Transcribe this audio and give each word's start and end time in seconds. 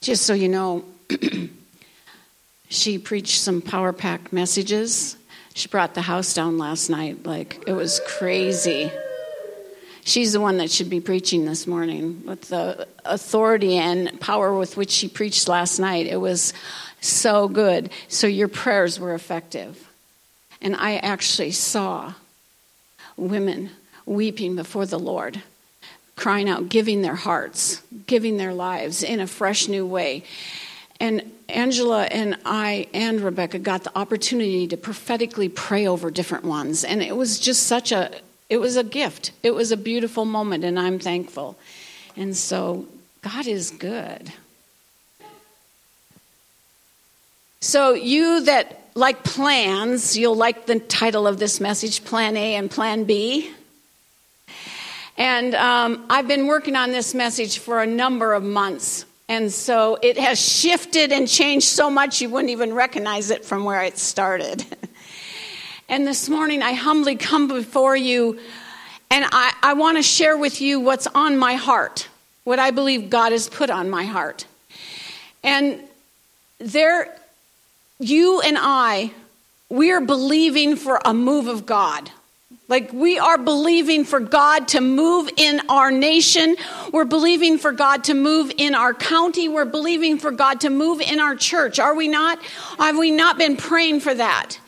Just 0.00 0.24
so 0.24 0.32
you 0.32 0.48
know, 0.48 0.84
she 2.70 2.98
preached 2.98 3.38
some 3.38 3.60
power 3.60 3.92
pack 3.92 4.32
messages. 4.32 5.16
She 5.52 5.68
brought 5.68 5.92
the 5.92 6.00
house 6.00 6.32
down 6.32 6.56
last 6.56 6.88
night. 6.88 7.26
Like, 7.26 7.64
it 7.66 7.72
was 7.74 8.00
crazy. 8.06 8.90
She's 10.02 10.32
the 10.32 10.40
one 10.40 10.56
that 10.56 10.70
should 10.70 10.88
be 10.88 11.00
preaching 11.00 11.44
this 11.44 11.66
morning 11.66 12.22
with 12.24 12.48
the 12.48 12.88
authority 13.04 13.76
and 13.76 14.18
power 14.20 14.56
with 14.56 14.78
which 14.78 14.90
she 14.90 15.06
preached 15.06 15.48
last 15.48 15.78
night. 15.78 16.06
It 16.06 16.16
was 16.16 16.54
so 17.02 17.46
good. 17.46 17.90
So, 18.08 18.26
your 18.26 18.48
prayers 18.48 18.98
were 18.98 19.12
effective. 19.12 19.86
And 20.62 20.76
I 20.76 20.96
actually 20.96 21.50
saw 21.50 22.14
women 23.18 23.70
weeping 24.06 24.56
before 24.56 24.86
the 24.86 24.98
Lord, 24.98 25.42
crying 26.20 26.48
out, 26.48 26.68
giving 26.68 27.02
their 27.02 27.16
hearts, 27.16 27.82
giving 28.06 28.36
their 28.36 28.54
lives 28.54 29.02
in 29.02 29.18
a 29.18 29.26
fresh 29.26 29.66
new 29.66 29.84
way. 29.84 30.22
And 31.00 31.32
Angela 31.48 32.04
and 32.04 32.36
I 32.44 32.86
and 32.94 33.20
Rebecca 33.20 33.58
got 33.58 33.84
the 33.84 33.98
opportunity 33.98 34.68
to 34.68 34.76
prophetically 34.76 35.48
pray 35.48 35.86
over 35.86 36.10
different 36.10 36.44
ones. 36.44 36.84
And 36.84 37.02
it 37.02 37.16
was 37.16 37.40
just 37.40 37.66
such 37.66 37.90
a 37.90 38.12
it 38.48 38.58
was 38.58 38.76
a 38.76 38.84
gift. 38.84 39.32
It 39.42 39.54
was 39.54 39.72
a 39.72 39.76
beautiful 39.76 40.24
moment 40.24 40.64
and 40.64 40.78
I'm 40.78 40.98
thankful. 40.98 41.56
And 42.16 42.36
so 42.36 42.86
God 43.22 43.46
is 43.46 43.70
good. 43.70 44.32
So 47.60 47.94
you 47.94 48.42
that 48.42 48.80
like 48.94 49.22
plans, 49.22 50.18
you'll 50.18 50.36
like 50.36 50.66
the 50.66 50.80
title 50.80 51.26
of 51.26 51.38
this 51.38 51.60
message, 51.60 52.04
Plan 52.04 52.36
A 52.36 52.56
and 52.56 52.70
Plan 52.70 53.04
B. 53.04 53.50
And 55.20 55.54
um, 55.54 56.06
I've 56.08 56.26
been 56.26 56.46
working 56.46 56.76
on 56.76 56.92
this 56.92 57.14
message 57.14 57.58
for 57.58 57.82
a 57.82 57.86
number 57.86 58.32
of 58.32 58.42
months. 58.42 59.04
And 59.28 59.52
so 59.52 59.98
it 60.00 60.16
has 60.16 60.40
shifted 60.40 61.12
and 61.12 61.28
changed 61.28 61.66
so 61.66 61.90
much 61.90 62.22
you 62.22 62.30
wouldn't 62.30 62.48
even 62.48 62.72
recognize 62.72 63.30
it 63.30 63.44
from 63.44 63.64
where 63.64 63.82
it 63.82 63.98
started. 63.98 64.64
and 65.90 66.06
this 66.06 66.30
morning 66.30 66.62
I 66.62 66.72
humbly 66.72 67.16
come 67.16 67.48
before 67.48 67.94
you 67.94 68.40
and 69.10 69.26
I, 69.30 69.52
I 69.62 69.74
want 69.74 69.98
to 69.98 70.02
share 70.02 70.38
with 70.38 70.62
you 70.62 70.80
what's 70.80 71.06
on 71.08 71.36
my 71.36 71.52
heart, 71.52 72.08
what 72.44 72.58
I 72.58 72.70
believe 72.70 73.10
God 73.10 73.32
has 73.32 73.46
put 73.46 73.68
on 73.68 73.90
my 73.90 74.04
heart. 74.04 74.46
And 75.44 75.80
there, 76.56 77.14
you 77.98 78.40
and 78.40 78.56
I, 78.58 79.10
we 79.68 79.92
are 79.92 80.00
believing 80.00 80.76
for 80.76 80.98
a 81.04 81.12
move 81.12 81.46
of 81.46 81.66
God. 81.66 82.10
Like 82.70 82.92
we 82.92 83.18
are 83.18 83.36
believing 83.36 84.04
for 84.04 84.20
God 84.20 84.68
to 84.68 84.80
move 84.80 85.28
in 85.36 85.60
our 85.68 85.90
nation. 85.90 86.54
We're 86.92 87.04
believing 87.04 87.58
for 87.58 87.72
God 87.72 88.04
to 88.04 88.14
move 88.14 88.52
in 88.56 88.76
our 88.76 88.94
county. 88.94 89.48
We're 89.48 89.64
believing 89.64 90.18
for 90.18 90.30
God 90.30 90.60
to 90.60 90.70
move 90.70 91.00
in 91.00 91.18
our 91.18 91.34
church. 91.34 91.80
Are 91.80 91.96
we 91.96 92.06
not? 92.06 92.40
Have 92.78 92.96
we 92.96 93.10
not 93.10 93.38
been 93.38 93.56
praying 93.56 93.98
for 93.98 94.14
that? 94.14 94.60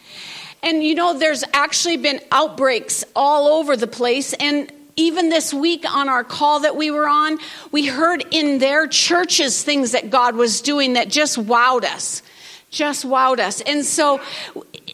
And 0.65 0.83
you 0.83 0.97
know, 0.97 1.17
there's 1.17 1.45
actually 1.55 1.97
been 1.97 2.19
outbreaks 2.33 3.05
all 3.15 3.47
over 3.47 3.77
the 3.77 3.87
place. 3.87 4.33
And 4.33 4.73
even 4.97 5.29
this 5.29 5.55
week 5.55 5.85
on 5.89 6.09
our 6.09 6.25
call 6.25 6.59
that 6.61 6.75
we 6.75 6.91
were 6.91 7.07
on, 7.07 7.39
we 7.71 7.87
heard 7.87 8.25
in 8.33 8.59
their 8.59 8.89
churches 8.89 9.63
things 9.63 9.93
that 9.93 10.11
God 10.11 10.35
was 10.35 10.61
doing 10.61 10.95
that 10.95 11.09
just 11.09 11.39
wowed 11.39 11.85
us. 11.85 12.25
Just 12.69 13.07
wowed 13.07 13.39
us. 13.39 13.61
And 13.61 13.85
so 13.85 14.21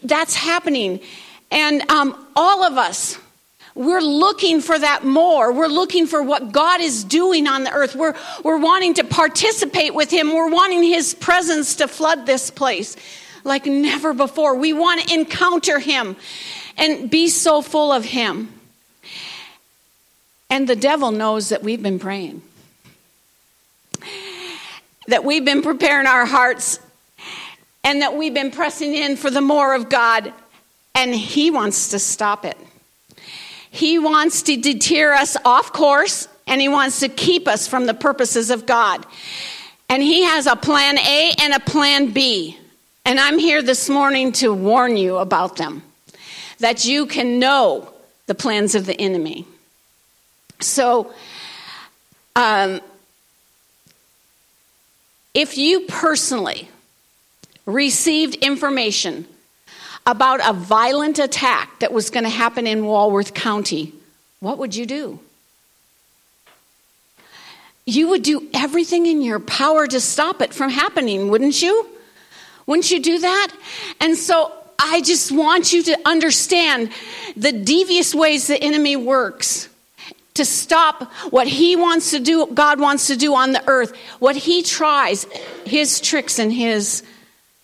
that's 0.03 0.35
happening. 0.35 1.01
And 1.51 1.89
um, 1.91 2.27
all 2.37 2.65
of 2.65 2.77
us, 2.77 3.19
we're 3.75 4.01
looking 4.01 4.61
for 4.61 4.79
that 4.79 5.05
more. 5.05 5.53
We're 5.53 5.69
looking 5.69 6.07
for 6.07 6.23
what 6.23 6.53
God 6.53 6.81
is 6.81 7.05
doing 7.05 7.47
on 7.47 7.65
the 7.65 7.73
earth. 7.73 7.95
We're, 7.95 8.15
we're 8.43 8.59
wanting 8.59 8.95
to 8.95 9.05
participate 9.05 9.95
with 9.95 10.11
Him. 10.11 10.35
We're 10.35 10.51
wanting 10.51 10.83
His 10.83 11.15
presence 11.15 11.77
to 11.77 11.89
flood 11.89 12.27
this 12.27 12.51
place 12.51 12.97
like 13.45 13.67
never 13.67 14.13
before. 14.13 14.57
We 14.57 14.73
want 14.73 15.03
to 15.03 15.15
encounter 15.15 15.79
Him 15.79 16.17
and 16.77 17.09
be 17.09 17.29
so 17.29 17.63
full 17.63 17.93
of 17.93 18.05
Him. 18.05 18.53
And 20.51 20.69
the 20.69 20.77
devil 20.77 21.11
knows 21.11 21.51
that 21.51 21.63
we've 21.63 21.83
been 21.83 21.99
praying, 21.99 22.43
that 25.07 25.25
we've 25.25 25.45
been 25.45 25.63
preparing 25.63 26.07
our 26.07 26.27
hearts, 26.27 26.81
and 27.85 28.03
that 28.03 28.17
we've 28.17 28.35
been 28.35 28.51
pressing 28.51 28.95
in 28.95 29.17
for 29.17 29.31
the 29.31 29.41
more 29.41 29.75
of 29.75 29.89
God 29.89 30.33
and 30.99 31.15
he 31.15 31.49
wants 31.49 31.91
to 31.91 31.99
stop 32.01 32.45
it. 32.45 32.59
He 33.71 34.01
wants 34.01 34.43
to 34.43 34.57
deter 34.57 35.13
us 35.13 35.37
off 35.45 35.73
course, 35.73 36.27
and 36.49 36.61
he 36.61 36.69
wants 36.69 37.01
to 37.01 37.09
keep 37.09 37.47
us 37.47 37.69
from 37.69 37.87
the 37.87 37.95
purposes 37.95 38.51
of 38.51 38.67
God. 38.67 39.07
And 39.89 40.03
he 40.03 40.25
has 40.25 40.47
a 40.47 40.57
plan 40.57 40.99
A 40.99 41.33
and 41.41 41.55
a 41.55 41.61
plan 41.61 42.11
B. 42.11 42.59
And 43.05 43.21
I'm 43.21 43.39
here 43.39 43.63
this 43.63 43.89
morning 43.89 44.33
to 44.33 44.53
warn 44.53 44.97
you 44.97 45.19
about 45.19 45.57
them, 45.57 45.85
that 46.59 46.85
you 46.85 47.07
can 47.07 47.39
know 47.39 47.93
the 48.27 48.35
plans 48.35 48.75
of 48.75 48.85
the 48.85 49.01
enemy. 49.01 49.47
So, 50.61 51.13
um, 52.35 52.81
if 55.33 55.57
you 55.57 55.83
personally 55.83 56.69
received 57.67 58.35
information 58.37 59.29
about 60.09 60.41
a 60.43 60.55
violent 60.55 61.19
attack 61.19 61.81
that 61.81 61.93
was 61.93 62.09
going 62.09 62.25
to 62.25 62.31
happen 62.31 62.67
in 62.67 62.87
Walworth 62.87 63.35
County, 63.35 63.93
what 64.41 64.57
would 64.57 64.75
you 64.75 64.87
do? 64.87 65.21
You 67.85 68.09
would 68.09 68.23
do 68.23 68.49
everything 68.55 69.05
in 69.05 69.21
your 69.21 69.39
power 69.39 69.87
to 69.87 70.01
stop 70.01 70.41
it 70.41 70.55
from 70.55 70.71
happening, 70.71 71.29
wouldn't 71.29 71.61
you? 71.61 71.87
Wouldn't 72.67 72.91
you 72.91 73.03
do 73.03 73.19
that? 73.19 73.55
And 74.01 74.17
so 74.17 74.51
I 74.79 75.03
just 75.03 75.31
want 75.31 75.75
you 75.75 75.83
to 75.85 75.99
understand 76.07 76.91
the 77.37 77.53
devious 77.53 78.15
ways 78.15 78.47
the 78.47 78.63
enemy 78.63 78.97
works 78.97 79.69
to 80.35 80.45
stop 80.47 81.13
what 81.31 81.49
he 81.49 81.77
wants 81.77 82.13
to 82.13 82.21
do, 82.21 82.47
God 82.47 82.81
wants 82.81 83.09
to 83.09 83.17
do 83.17 83.35
on 83.35 83.53
the 83.53 83.63
earth, 83.67 83.95
what 84.21 84.37
he 84.37 84.63
tries, 84.63 85.25
his 85.67 86.01
tricks 86.01 86.39
and 86.39 86.53
his 86.53 87.03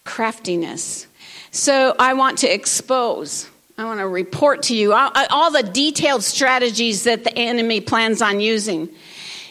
craftiness. 0.04 1.06
So 1.54 1.94
I 2.00 2.14
want 2.14 2.38
to 2.38 2.52
expose, 2.52 3.48
I 3.78 3.84
want 3.84 4.00
to 4.00 4.08
report 4.08 4.64
to 4.64 4.74
you 4.74 4.92
all, 4.92 5.12
uh, 5.14 5.26
all 5.30 5.52
the 5.52 5.62
detailed 5.62 6.24
strategies 6.24 7.04
that 7.04 7.22
the 7.22 7.32
enemy 7.38 7.80
plans 7.80 8.20
on 8.20 8.40
using. 8.40 8.88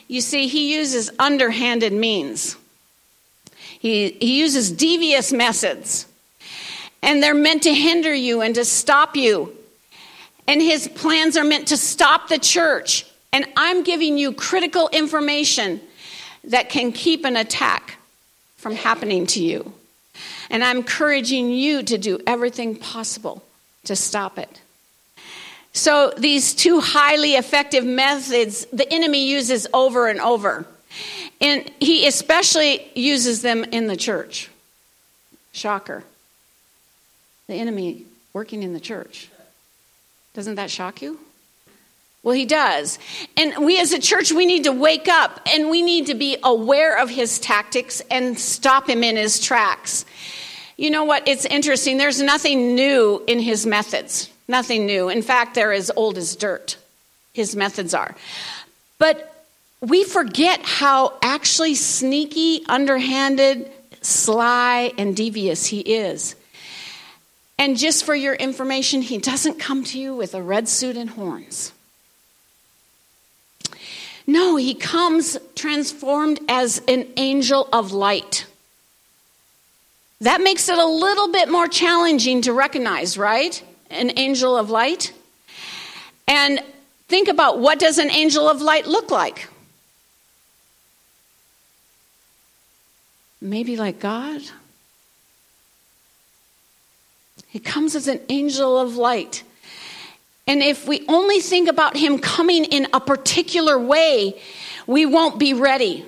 You 0.10 0.20
see, 0.20 0.50
he 0.50 0.76
uses 0.76 1.10
underhanded 1.18 1.94
means. 1.94 2.58
He, 3.80 4.10
he 4.20 4.38
uses 4.38 4.70
devious 4.70 5.32
methods, 5.32 6.06
and 7.02 7.24
they're 7.24 7.34
meant 7.34 7.64
to 7.64 7.74
hinder 7.74 8.14
you 8.14 8.42
and 8.42 8.54
to 8.56 8.66
stop 8.66 9.16
you. 9.16 9.56
And 10.46 10.62
his 10.62 10.90
plans 10.90 11.38
are 11.38 11.46
meant 11.46 11.70
to 11.70 11.78
stop 11.78 12.28
the 12.28 12.38
church. 12.38 13.06
And 13.32 13.46
I'm 13.56 13.82
giving 13.82 14.18
you 14.18 14.34
critical 14.34 14.90
information 14.90 15.80
that 16.44 16.70
can 16.70 16.92
keep 16.92 17.24
an 17.24 17.38
attack 17.38 17.98
from 18.58 18.76
happening 18.76 19.26
to 19.28 19.42
you. 19.42 19.74
And 20.54 20.64
I'm 20.64 20.78
encouraging 20.78 21.50
you 21.50 21.84
to 21.84 21.98
do 21.98 22.20
everything 22.26 22.78
possible 22.78 23.44
to 23.86 23.96
stop 23.96 24.38
it. 24.38 24.62
So, 25.74 26.14
these 26.16 26.54
two 26.54 26.80
highly 26.80 27.32
effective 27.32 27.84
methods 27.84 28.66
the 28.68 28.88
enemy 28.94 29.28
uses 29.28 29.68
over 29.74 30.08
and 30.08 30.22
over. 30.22 30.68
And 31.42 31.70
he 31.80 32.06
especially 32.08 32.92
uses 32.94 33.42
them 33.42 33.64
in 33.64 33.88
the 33.88 33.98
church. 33.98 34.52
Shocker. 35.52 36.04
The 37.48 37.56
enemy 37.56 38.06
working 38.32 38.62
in 38.62 38.74
the 38.74 38.80
church. 38.80 39.30
Doesn't 40.36 40.56
that 40.56 40.70
shock 40.70 41.02
you? 41.02 41.20
Well, 42.24 42.36
he 42.36 42.46
does. 42.46 43.00
And 43.36 43.66
we 43.66 43.80
as 43.80 43.92
a 43.92 44.00
church, 44.00 44.32
we 44.32 44.46
need 44.46 44.64
to 44.64 44.72
wake 44.72 45.10
up 45.10 45.42
and 45.54 45.70
we 45.70 45.82
need 45.82 46.08
to 46.08 46.14
be 46.14 46.38
aware 46.42 46.98
of 46.98 47.10
his 47.10 47.38
tactics 47.38 48.02
and 48.10 48.40
stop 48.40 48.88
him 48.88 49.04
in 49.04 49.18
his 49.18 49.40
tracks. 49.40 50.06
You 50.78 50.90
know 50.90 51.04
what? 51.04 51.28
It's 51.28 51.46
interesting. 51.46 51.98
There's 51.98 52.22
nothing 52.22 52.76
new 52.76 53.24
in 53.28 53.40
his 53.40 53.66
methods. 53.66 54.30
Nothing 54.48 54.86
new. 54.86 55.10
In 55.10 55.22
fact, 55.22 55.56
they're 55.56 55.72
as 55.72 55.92
old 55.96 56.18
as 56.18 56.36
dirt. 56.36 56.78
His 57.34 57.56
methods 57.56 57.94
are. 57.94 58.16
But 58.98 59.30
we 59.82 60.04
forget 60.04 60.62
how 60.64 61.14
actually 61.22 61.76
sneaky, 61.76 62.64
underhanded, 62.68 63.70
sly, 64.02 64.94
and 64.98 65.16
devious 65.16 65.66
he 65.66 65.80
is. 65.80 66.36
And 67.58 67.78
just 67.78 68.04
for 68.04 68.16
your 68.16 68.34
information, 68.34 69.02
he 69.02 69.18
doesn't 69.18 69.60
come 69.60 69.84
to 69.86 70.00
you 70.00 70.16
with 70.16 70.34
a 70.34 70.42
red 70.42 70.68
suit 70.68 70.98
and 70.98 71.10
horns. 71.10 71.72
No, 74.26 74.56
he 74.56 74.74
comes 74.74 75.38
transformed 75.56 76.40
as 76.48 76.82
an 76.88 77.08
angel 77.18 77.68
of 77.74 77.92
light. 77.92 78.46
That 80.24 80.42
makes 80.42 80.68
it 80.68 80.78
a 80.78 80.86
little 80.86 81.32
bit 81.32 81.50
more 81.50 81.68
challenging 81.68 82.42
to 82.42 82.54
recognize, 82.54 83.18
right? 83.18 83.64
An 83.90 84.12
angel 84.18 84.58
of 84.58 84.70
light. 84.70 85.14
And 86.28 86.62
think 87.08 87.28
about 87.28 87.60
what 87.60 87.80
does 87.80 87.98
an 87.98 88.10
angel 88.10 88.50
of 88.50 88.62
light 88.62 88.88
look 88.88 89.12
like? 89.12 89.48
maybe 93.44 93.76
like 93.76 94.00
God. 94.00 94.42
He 97.48 97.60
comes 97.60 97.94
as 97.94 98.08
an 98.08 98.22
angel 98.30 98.80
of 98.80 98.96
light. 98.96 99.44
And 100.48 100.64
if 100.64 100.88
we 100.88 101.06
only 101.08 101.40
think 101.40 101.70
about 101.70 101.96
him 101.96 102.18
coming 102.18 102.66
in 102.66 102.88
a 102.94 103.00
particular 103.00 103.78
way, 103.78 104.42
we 104.88 105.06
won't 105.06 105.38
be 105.38 105.54
ready. 105.54 106.06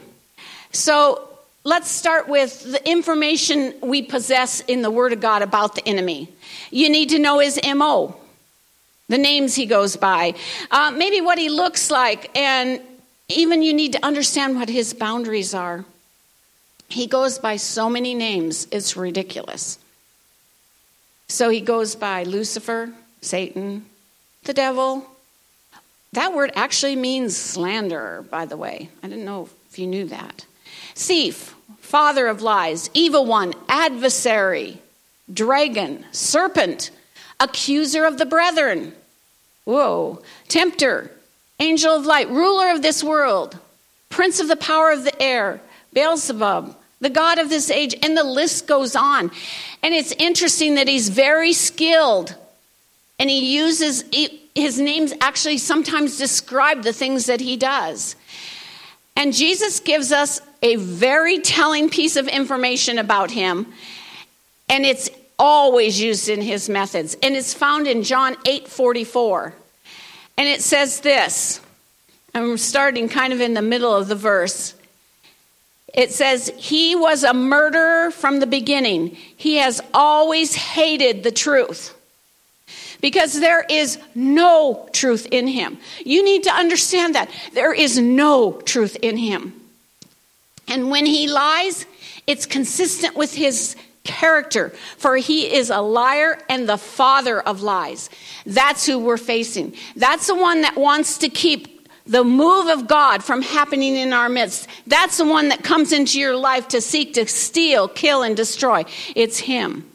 So 0.71 1.29
let's 1.65 1.89
start 1.89 2.29
with 2.29 2.71
the 2.71 2.89
information 2.89 3.73
we 3.81 4.03
possess 4.03 4.61
in 4.61 4.83
the 4.83 4.91
Word 4.91 5.11
of 5.11 5.19
God 5.19 5.41
about 5.41 5.73
the 5.73 5.85
enemy. 5.85 6.29
You 6.69 6.89
need 6.89 7.09
to 7.09 7.19
know 7.19 7.39
his 7.39 7.59
MO, 7.75 8.15
the 9.09 9.17
names 9.17 9.55
he 9.55 9.65
goes 9.65 9.97
by, 9.97 10.35
uh, 10.69 10.93
maybe 10.95 11.21
what 11.21 11.39
he 11.39 11.49
looks 11.49 11.89
like, 11.89 12.29
and 12.37 12.79
even 13.27 13.63
you 13.63 13.73
need 13.73 13.93
to 13.93 14.05
understand 14.05 14.55
what 14.55 14.69
his 14.69 14.93
boundaries 14.93 15.55
are. 15.55 15.83
He 16.87 17.07
goes 17.07 17.39
by 17.39 17.55
so 17.55 17.89
many 17.89 18.13
names, 18.13 18.67
it's 18.71 18.95
ridiculous. 18.95 19.79
So 21.27 21.49
he 21.49 21.61
goes 21.61 21.95
by 21.95 22.23
Lucifer, 22.23 22.93
Satan, 23.21 23.87
the 24.43 24.53
devil. 24.53 25.09
That 26.13 26.31
word 26.33 26.51
actually 26.55 26.95
means 26.95 27.35
slanderer, 27.35 28.23
by 28.29 28.45
the 28.45 28.55
way. 28.55 28.89
I 29.01 29.07
didn't 29.07 29.25
know 29.25 29.49
if 29.67 29.79
you 29.79 29.87
knew 29.87 30.05
that. 30.05 30.45
Thief, 30.93 31.54
father 31.95 32.27
of 32.27 32.41
lies, 32.41 32.89
evil 32.93 33.25
one, 33.25 33.53
adversary, 33.69 34.81
dragon, 35.33 36.03
serpent, 36.11 36.91
accuser 37.39 38.03
of 38.03 38.17
the 38.17 38.25
brethren. 38.25 38.93
Whoa, 39.63 40.21
tempter, 40.49 41.09
angel 41.57 41.95
of 41.95 42.05
light, 42.05 42.29
ruler 42.29 42.69
of 42.71 42.81
this 42.81 43.01
world, 43.01 43.57
prince 44.09 44.41
of 44.41 44.49
the 44.49 44.57
power 44.57 44.91
of 44.91 45.05
the 45.05 45.21
air, 45.21 45.61
Beelzebub, 45.93 46.75
the 46.99 47.09
God 47.09 47.39
of 47.39 47.47
this 47.47 47.71
age, 47.71 47.95
and 48.03 48.17
the 48.17 48.25
list 48.25 48.67
goes 48.67 48.97
on. 48.97 49.31
And 49.81 49.95
it's 49.95 50.11
interesting 50.11 50.75
that 50.75 50.89
he's 50.89 51.07
very 51.07 51.53
skilled 51.53 52.35
and 53.17 53.29
he 53.29 53.55
uses 53.55 54.03
his 54.53 54.77
names 54.81 55.13
actually 55.21 55.59
sometimes 55.59 56.17
describe 56.17 56.83
the 56.83 56.91
things 56.91 57.27
that 57.27 57.39
he 57.39 57.55
does. 57.55 58.17
And 59.15 59.33
Jesus 59.33 59.79
gives 59.79 60.11
us 60.11 60.41
a 60.65 60.77
very 60.77 61.39
telling 61.39 61.91
piece 61.91 62.15
of 62.15 62.27
information 62.27 62.97
about 62.97 63.29
him, 63.29 63.71
and 64.67 64.83
it's 64.83 65.11
always 65.37 66.01
used 66.01 66.27
in 66.27 66.41
his 66.41 66.67
methods. 66.69 67.15
And 67.21 67.35
it's 67.35 67.53
found 67.53 67.85
in 67.85 68.01
John 68.01 68.35
8 68.47 68.67
44. 68.67 69.53
And 70.37 70.47
it 70.47 70.61
says 70.61 71.01
this 71.01 71.61
I'm 72.33 72.57
starting 72.57 73.07
kind 73.09 73.31
of 73.31 73.41
in 73.41 73.53
the 73.53 73.61
middle 73.61 73.95
of 73.95 74.07
the 74.07 74.15
verse. 74.15 74.73
It 75.93 76.11
says, 76.11 76.51
He 76.57 76.95
was 76.95 77.23
a 77.23 77.33
murderer 77.35 78.09
from 78.09 78.39
the 78.39 78.47
beginning. 78.47 79.15
He 79.37 79.57
has 79.57 79.81
always 79.93 80.55
hated 80.55 81.21
the 81.21 81.31
truth 81.31 81.95
because 83.01 83.39
there 83.39 83.63
is 83.69 83.99
no 84.15 84.89
truth 84.93 85.27
in 85.29 85.47
him. 85.47 85.77
You 86.03 86.25
need 86.25 86.45
to 86.45 86.51
understand 86.51 87.13
that. 87.13 87.29
There 87.53 87.73
is 87.73 87.99
no 87.99 88.53
truth 88.61 88.97
in 89.03 89.17
him. 89.17 89.61
And 90.67 90.89
when 90.89 91.05
he 91.05 91.27
lies, 91.27 91.85
it's 92.27 92.45
consistent 92.45 93.15
with 93.15 93.33
his 93.33 93.75
character, 94.03 94.69
for 94.97 95.17
he 95.17 95.53
is 95.53 95.69
a 95.69 95.81
liar 95.81 96.39
and 96.47 96.69
the 96.69 96.77
father 96.77 97.41
of 97.41 97.61
lies. 97.61 98.09
That's 98.45 98.85
who 98.85 98.99
we're 98.99 99.17
facing. 99.17 99.73
That's 99.95 100.27
the 100.27 100.35
one 100.35 100.61
that 100.61 100.77
wants 100.77 101.17
to 101.19 101.29
keep 101.29 101.87
the 102.07 102.23
move 102.23 102.67
of 102.67 102.87
God 102.87 103.23
from 103.23 103.41
happening 103.41 103.95
in 103.95 104.13
our 104.13 104.29
midst. 104.29 104.67
That's 104.85 105.17
the 105.17 105.25
one 105.25 105.49
that 105.49 105.63
comes 105.63 105.91
into 105.91 106.19
your 106.19 106.35
life 106.35 106.67
to 106.69 106.81
seek 106.81 107.15
to 107.15 107.27
steal, 107.27 107.87
kill, 107.87 108.21
and 108.21 108.37
destroy. 108.37 108.85
It's 109.15 109.39
him. 109.39 109.89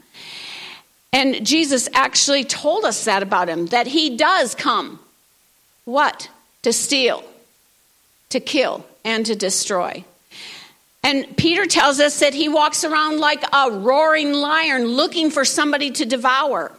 And 1.12 1.46
Jesus 1.46 1.88
actually 1.93 2.44
told 2.44 2.84
us 2.84 3.05
that 3.05 3.23
about 3.23 3.49
him, 3.49 3.66
that 3.66 3.87
he 3.87 4.16
does 4.16 4.55
come. 4.55 4.99
What? 5.84 6.28
To 6.62 6.73
steal, 6.73 7.25
to 8.28 8.40
kill, 8.40 8.84
and 9.05 9.25
to 9.26 9.34
destroy. 9.34 10.05
And 11.02 11.37
Peter 11.37 11.67
tells 11.67 11.99
us 11.99 12.20
that 12.20 12.35
he 12.35 12.49
walks 12.49 12.85
around 12.85 13.20
like 13.20 13.43
a 13.52 13.70
roaring 13.70 14.32
lion 14.32 14.87
looking 14.87 15.31
for 15.31 15.44
somebody 15.44 15.91
to 15.93 16.05
devour. 16.05 16.73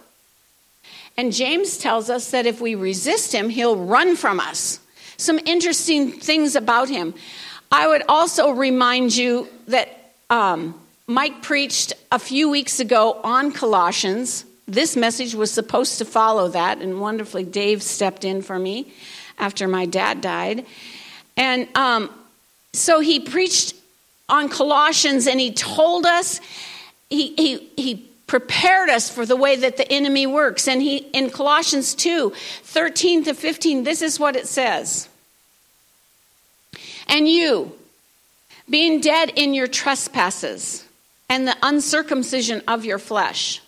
And 1.17 1.33
James 1.33 1.77
tells 1.77 2.09
us 2.09 2.31
that 2.31 2.45
if 2.45 2.61
we 2.61 2.75
resist 2.75 3.33
him, 3.33 3.49
he'll 3.49 3.75
run 3.75 4.15
from 4.15 4.39
us. 4.39 4.79
Some 5.17 5.39
interesting 5.45 6.11
things 6.11 6.55
about 6.55 6.89
him. 6.89 7.13
I 7.71 7.87
would 7.87 8.03
also 8.07 8.51
remind 8.51 9.15
you 9.15 9.47
that 9.67 10.13
um, 10.29 10.79
Mike 11.07 11.41
preached 11.41 11.93
a 12.11 12.19
few 12.19 12.49
weeks 12.49 12.79
ago 12.79 13.19
on 13.23 13.51
Colossians. 13.51 14.45
This 14.67 14.95
message 14.95 15.35
was 15.35 15.51
supposed 15.51 15.97
to 15.97 16.05
follow 16.05 16.47
that, 16.49 16.79
and 16.79 17.01
wonderfully, 17.01 17.43
Dave 17.43 17.83
stepped 17.83 18.23
in 18.23 18.41
for 18.41 18.57
me 18.57 18.91
after 19.37 19.67
my 19.67 19.85
dad 19.85 20.21
died. 20.21 20.65
And 21.35 21.67
um, 21.75 22.09
so 22.73 22.99
he 22.99 23.19
preached 23.19 23.75
on 24.31 24.49
Colossians, 24.49 25.27
and 25.27 25.39
he 25.39 25.51
told 25.51 26.05
us, 26.05 26.39
he, 27.09 27.35
he, 27.35 27.69
he 27.75 27.95
prepared 28.25 28.89
us 28.89 29.09
for 29.09 29.25
the 29.25 29.35
way 29.35 29.57
that 29.57 29.77
the 29.77 29.91
enemy 29.91 30.25
works. 30.25 30.67
And 30.67 30.81
he 30.81 30.97
in 30.97 31.29
Colossians 31.29 31.93
2 31.93 32.31
13 32.63 33.25
to 33.25 33.33
15, 33.33 33.83
this 33.83 34.01
is 34.01 34.19
what 34.19 34.35
it 34.35 34.47
says. 34.47 35.09
And 37.07 37.27
you, 37.27 37.73
being 38.69 39.01
dead 39.01 39.33
in 39.35 39.53
your 39.53 39.67
trespasses, 39.67 40.85
and 41.31 41.47
the 41.47 41.55
uncircumcision 41.63 42.61
of 42.67 42.83
your 42.83 42.99
flesh. 42.99 43.61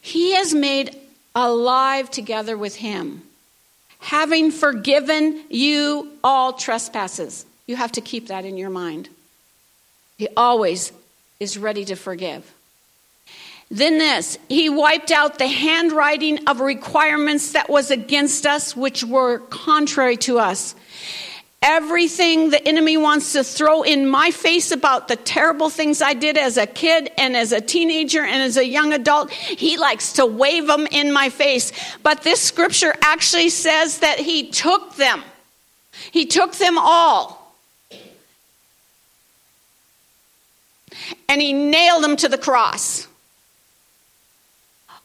He 0.00 0.34
has 0.34 0.54
made 0.54 0.96
alive 1.34 2.10
together 2.12 2.56
with 2.56 2.76
him, 2.76 3.22
having 3.98 4.52
forgiven 4.52 5.42
you 5.50 6.12
all 6.22 6.52
trespasses. 6.52 7.44
You 7.66 7.74
have 7.74 7.92
to 7.92 8.00
keep 8.00 8.28
that 8.28 8.44
in 8.44 8.56
your 8.56 8.70
mind. 8.70 9.08
He 10.18 10.28
always 10.36 10.92
is 11.40 11.58
ready 11.58 11.84
to 11.86 11.96
forgive. 11.96 12.52
Then 13.70 13.98
this, 13.98 14.38
he 14.48 14.68
wiped 14.68 15.10
out 15.10 15.38
the 15.38 15.46
handwriting 15.46 16.46
of 16.46 16.60
requirements 16.60 17.52
that 17.52 17.70
was 17.70 17.90
against 17.90 18.44
us, 18.44 18.76
which 18.76 19.02
were 19.02 19.38
contrary 19.38 20.16
to 20.18 20.38
us 20.38 20.74
everything 21.62 22.50
the 22.50 22.66
enemy 22.66 22.96
wants 22.96 23.32
to 23.32 23.44
throw 23.44 23.82
in 23.82 24.06
my 24.06 24.32
face 24.32 24.72
about 24.72 25.06
the 25.08 25.16
terrible 25.16 25.70
things 25.70 26.02
I 26.02 26.12
did 26.12 26.36
as 26.36 26.56
a 26.56 26.66
kid 26.66 27.10
and 27.16 27.36
as 27.36 27.52
a 27.52 27.60
teenager 27.60 28.22
and 28.22 28.42
as 28.42 28.56
a 28.56 28.66
young 28.66 28.92
adult, 28.92 29.30
he 29.30 29.78
likes 29.78 30.14
to 30.14 30.26
wave 30.26 30.66
them 30.66 30.88
in 30.90 31.12
my 31.12 31.28
face. 31.28 31.72
But 32.02 32.22
this 32.22 32.40
scripture 32.40 32.94
actually 33.00 33.50
says 33.50 33.98
that 33.98 34.18
he 34.18 34.50
took 34.50 34.96
them, 34.96 35.22
he 36.10 36.26
took 36.26 36.54
them 36.56 36.76
all. 36.78 37.38
And 41.28 41.40
he 41.40 41.52
nailed 41.52 42.04
them 42.04 42.16
to 42.16 42.28
the 42.28 42.38
cross. 42.38 43.06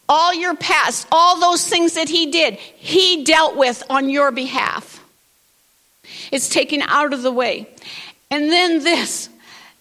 All 0.10 0.34
your 0.34 0.56
past, 0.56 1.08
all 1.12 1.40
those 1.40 1.68
things 1.68 1.96
that 1.96 2.10
he 2.10 2.32
did, 2.32 2.56
he 2.56 3.24
dealt 3.24 3.58
with 3.58 3.84
on 3.90 4.10
your 4.10 4.32
behalf. 4.32 5.04
It's 6.32 6.50
taken 6.50 6.82
out 6.82 7.14
of 7.14 7.22
the 7.22 7.32
way. 7.32 7.68
And 8.32 8.50
then 8.50 8.84
this, 8.84 9.30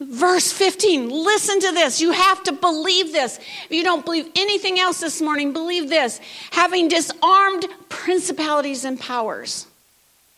verse 0.01 0.53
15, 0.53 1.11
listen 1.11 1.61
to 1.61 1.73
this. 1.73 2.01
You 2.01 2.11
have 2.13 2.43
to 2.45 2.53
believe 2.53 3.13
this. 3.13 3.39
If 3.39 3.71
you 3.71 3.85
don't 3.85 4.05
believe 4.05 4.29
anything 4.35 4.79
else 4.81 5.01
this 5.01 5.21
morning, 5.21 5.53
believe 5.53 5.89
this. 5.89 6.21
Having 6.51 6.89
disarmed 6.89 7.67
principalities 7.89 8.85
and 8.85 8.99
powers, 8.99 9.67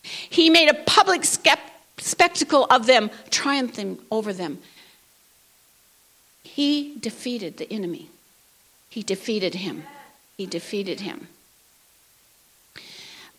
he 0.03 0.51
made 0.51 0.69
a 0.69 0.75
public 0.85 1.25
spectacle 1.25 2.67
of 2.71 2.87
them, 2.87 3.11
triumphing 3.31 3.99
over 4.11 4.33
them. 4.33 4.59
He 6.43 6.97
defeated 6.99 7.57
the 7.57 7.73
enemy. 7.73 8.11
He 8.89 9.03
defeated 9.03 9.55
him. 9.55 9.85
He 10.37 10.47
defeated 10.47 11.01
him. 11.01 11.29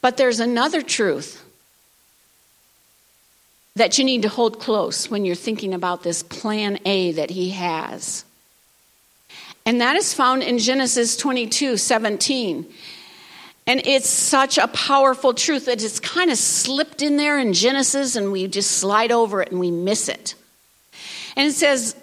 But 0.02 0.18
there's 0.18 0.40
another 0.40 0.82
truth 0.82 1.44
that 3.76 3.98
you 3.98 4.04
need 4.04 4.22
to 4.24 4.30
hold 4.30 4.60
close 4.60 5.10
when 5.10 5.26
you're 5.26 5.36
thinking 5.36 5.74
about 5.74 6.04
this 6.04 6.24
plan 6.24 6.80
A 6.86 7.12
that 7.14 7.30
he 7.30 7.52
has. 7.52 8.26
And 9.66 9.82
that 9.82 9.96
is 9.96 10.14
found 10.14 10.44
in 10.44 10.58
Genesis 10.58 11.16
22 11.18 11.78
17. 11.78 12.66
And 13.68 13.82
it's 13.86 14.10
such 14.10 14.58
a 14.58 14.68
powerful 14.68 15.34
truth 15.34 15.66
that 15.66 15.84
it's 15.84 16.00
kind 16.00 16.32
of 16.32 16.38
slipped 16.38 17.04
in 17.04 17.18
there 17.18 17.38
in 17.38 17.54
Genesis 17.54 18.16
and 18.16 18.32
we 18.32 18.48
just 18.48 18.72
slide 18.72 19.12
over 19.12 19.44
it 19.44 19.52
and 19.52 19.60
we 19.60 19.70
miss 19.70 20.10
it. 20.10 20.34
And 21.36 21.48
it 21.48 21.54
says, 21.54 21.96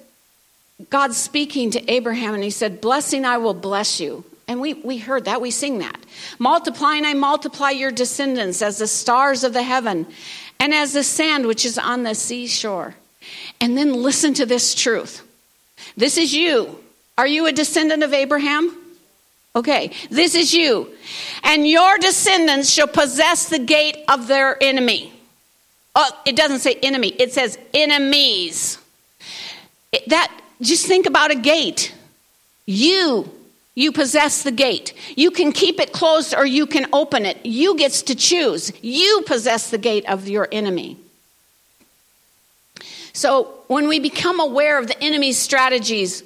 God 0.90 1.14
speaking 1.14 1.70
to 1.70 1.90
Abraham, 1.90 2.34
and 2.34 2.44
he 2.44 2.50
said, 2.50 2.80
Blessing, 2.80 3.24
I 3.24 3.38
will 3.38 3.54
bless 3.54 4.00
you. 4.00 4.24
And 4.48 4.60
we, 4.60 4.74
we 4.74 4.98
heard 4.98 5.24
that, 5.24 5.40
we 5.40 5.50
sing 5.50 5.78
that. 5.78 5.98
Multiplying, 6.38 7.04
I 7.04 7.14
multiply 7.14 7.70
your 7.70 7.90
descendants 7.90 8.62
as 8.62 8.78
the 8.78 8.86
stars 8.86 9.42
of 9.42 9.52
the 9.52 9.62
heaven 9.62 10.06
and 10.60 10.72
as 10.72 10.92
the 10.92 11.02
sand 11.02 11.46
which 11.46 11.64
is 11.64 11.78
on 11.78 12.04
the 12.04 12.14
seashore. 12.14 12.94
And 13.60 13.76
then 13.76 13.92
listen 13.92 14.34
to 14.34 14.46
this 14.46 14.74
truth. 14.74 15.22
This 15.96 16.16
is 16.16 16.32
you. 16.32 16.78
Are 17.18 17.26
you 17.26 17.46
a 17.46 17.52
descendant 17.52 18.02
of 18.02 18.12
Abraham? 18.12 18.76
Okay, 19.56 19.90
this 20.10 20.34
is 20.34 20.52
you. 20.52 20.92
And 21.42 21.66
your 21.66 21.96
descendants 21.98 22.70
shall 22.70 22.86
possess 22.86 23.48
the 23.48 23.58
gate 23.58 23.96
of 24.06 24.28
their 24.28 24.62
enemy. 24.62 25.12
Oh, 25.94 26.10
it 26.26 26.36
doesn't 26.36 26.58
say 26.58 26.74
enemy, 26.82 27.08
it 27.08 27.32
says 27.32 27.58
enemies. 27.72 28.78
It, 29.92 30.08
that 30.10 30.30
just 30.60 30.86
think 30.86 31.06
about 31.06 31.30
a 31.30 31.36
gate. 31.36 31.94
You 32.66 33.30
you 33.76 33.92
possess 33.92 34.42
the 34.42 34.50
gate. 34.50 34.94
You 35.16 35.30
can 35.30 35.52
keep 35.52 35.78
it 35.78 35.92
closed 35.92 36.34
or 36.34 36.46
you 36.46 36.66
can 36.66 36.86
open 36.94 37.26
it. 37.26 37.44
You 37.44 37.76
gets 37.76 38.02
to 38.04 38.14
choose. 38.14 38.72
You 38.82 39.22
possess 39.26 39.70
the 39.70 39.76
gate 39.76 40.08
of 40.08 40.26
your 40.28 40.48
enemy. 40.50 40.96
So, 43.12 43.52
when 43.66 43.86
we 43.86 43.98
become 43.98 44.40
aware 44.40 44.78
of 44.78 44.88
the 44.88 45.02
enemy's 45.02 45.38
strategies, 45.38 46.22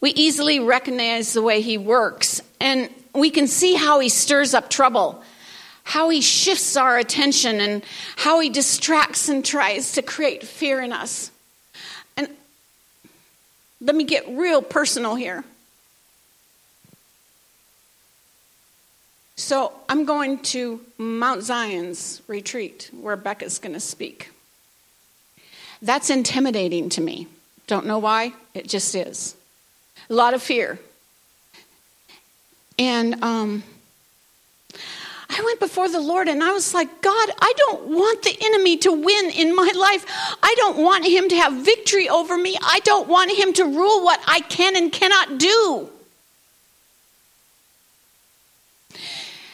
we 0.00 0.10
easily 0.10 0.58
recognize 0.60 1.32
the 1.32 1.42
way 1.42 1.60
he 1.60 1.78
works 1.78 2.40
and 2.60 2.88
we 3.14 3.30
can 3.30 3.46
see 3.46 3.74
how 3.74 4.00
he 4.00 4.08
stirs 4.08 4.54
up 4.54 4.70
trouble, 4.70 5.22
how 5.84 6.08
he 6.08 6.20
shifts 6.20 6.76
our 6.76 6.98
attention 6.98 7.60
and 7.60 7.84
how 8.16 8.40
he 8.40 8.48
distracts 8.48 9.28
and 9.28 9.44
tries 9.44 9.92
to 9.92 10.02
create 10.02 10.44
fear 10.44 10.80
in 10.80 10.92
us. 10.92 11.30
Let 13.80 13.96
me 13.96 14.04
get 14.04 14.28
real 14.28 14.62
personal 14.62 15.14
here. 15.14 15.44
So 19.36 19.72
I'm 19.88 20.04
going 20.04 20.40
to 20.40 20.80
Mount 20.98 21.42
Zion's 21.42 22.20
retreat 22.28 22.90
where 22.92 23.16
Becca's 23.16 23.58
going 23.58 23.72
to 23.72 23.80
speak. 23.80 24.30
That's 25.80 26.10
intimidating 26.10 26.90
to 26.90 27.00
me. 27.00 27.26
Don't 27.66 27.86
know 27.86 27.98
why, 27.98 28.34
it 28.52 28.68
just 28.68 28.94
is. 28.94 29.34
A 30.10 30.14
lot 30.14 30.34
of 30.34 30.42
fear. 30.42 30.78
And 32.78 33.22
um, 33.24 33.62
I 35.30 35.42
went 35.44 35.60
before 35.60 35.88
the 35.88 36.00
Lord 36.00 36.26
and 36.26 36.42
I 36.42 36.50
was 36.50 36.74
like, 36.74 37.02
God, 37.02 37.30
I 37.40 37.52
don't 37.56 37.84
want 37.84 38.22
the 38.22 38.36
enemy 38.40 38.76
to 38.78 38.90
win 38.90 39.30
in 39.30 39.54
my 39.54 39.70
life. 39.76 40.04
I 40.42 40.54
don't 40.56 40.78
want 40.78 41.06
him 41.06 41.28
to 41.28 41.36
have 41.36 41.64
victory 41.64 42.08
over 42.08 42.36
me. 42.36 42.56
I 42.60 42.80
don't 42.80 43.08
want 43.08 43.30
him 43.30 43.52
to 43.54 43.64
rule 43.64 44.02
what 44.02 44.20
I 44.26 44.40
can 44.40 44.76
and 44.76 44.92
cannot 44.92 45.38
do. 45.38 45.88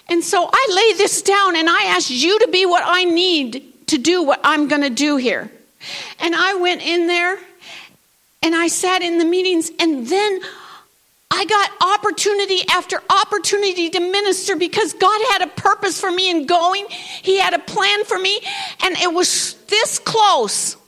And 0.08 0.24
so 0.24 0.48
I 0.50 0.68
lay 0.74 0.96
this 0.96 1.20
down 1.20 1.56
and 1.56 1.68
I 1.68 1.84
asked 1.84 2.10
you 2.10 2.38
to 2.38 2.48
be 2.48 2.64
what 2.64 2.82
I 2.86 3.04
need 3.04 3.86
to 3.88 3.98
do 3.98 4.22
what 4.22 4.40
I'm 4.44 4.68
going 4.68 4.82
to 4.82 4.90
do 4.90 5.16
here. 5.16 5.50
And 6.20 6.34
I 6.34 6.54
went 6.54 6.80
in 6.80 7.06
there 7.06 7.38
and 8.42 8.54
I 8.54 8.68
sat 8.68 9.02
in 9.02 9.18
the 9.18 9.24
meetings 9.24 9.70
and 9.78 10.06
then 10.06 10.40
I 11.36 11.44
got 11.44 11.70
opportunity 11.98 12.62
after 12.70 13.02
opportunity 13.10 13.90
to 13.90 14.00
minister 14.00 14.56
because 14.56 14.94
God 14.94 15.20
had 15.32 15.42
a 15.42 15.48
purpose 15.48 16.00
for 16.00 16.10
me 16.10 16.30
in 16.30 16.46
going. 16.46 16.86
He 16.88 17.38
had 17.38 17.52
a 17.52 17.58
plan 17.58 18.04
for 18.04 18.18
me 18.18 18.40
and 18.82 18.96
it 18.96 19.12
was 19.12 19.52
this 19.68 19.98
close 19.98 20.78